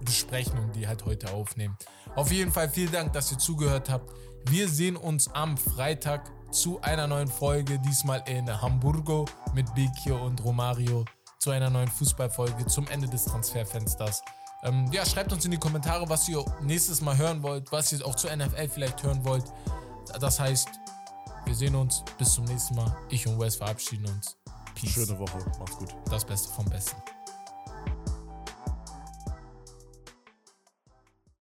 [0.04, 1.78] besprechen und die halt heute aufnehmen.
[2.16, 4.12] Auf jeden Fall vielen Dank, dass ihr zugehört habt.
[4.50, 10.44] Wir sehen uns am Freitag zu einer neuen Folge, diesmal in Hamburgo mit Bekio und
[10.44, 11.06] Romario,
[11.40, 14.22] zu einer neuen Fußballfolge zum Ende des Transferfensters.
[14.64, 18.06] Ähm, ja, schreibt uns in die Kommentare, was ihr nächstes Mal hören wollt, was ihr
[18.06, 19.46] auch zur NFL vielleicht hören wollt.
[20.20, 20.70] Das heißt,
[21.46, 22.96] wir sehen uns bis zum nächsten Mal.
[23.10, 24.38] Ich und Wes verabschieden uns.
[24.76, 24.92] Peace.
[24.92, 25.40] Schöne Woche.
[25.60, 25.96] Mach's gut.
[26.10, 26.98] Das Beste vom Besten.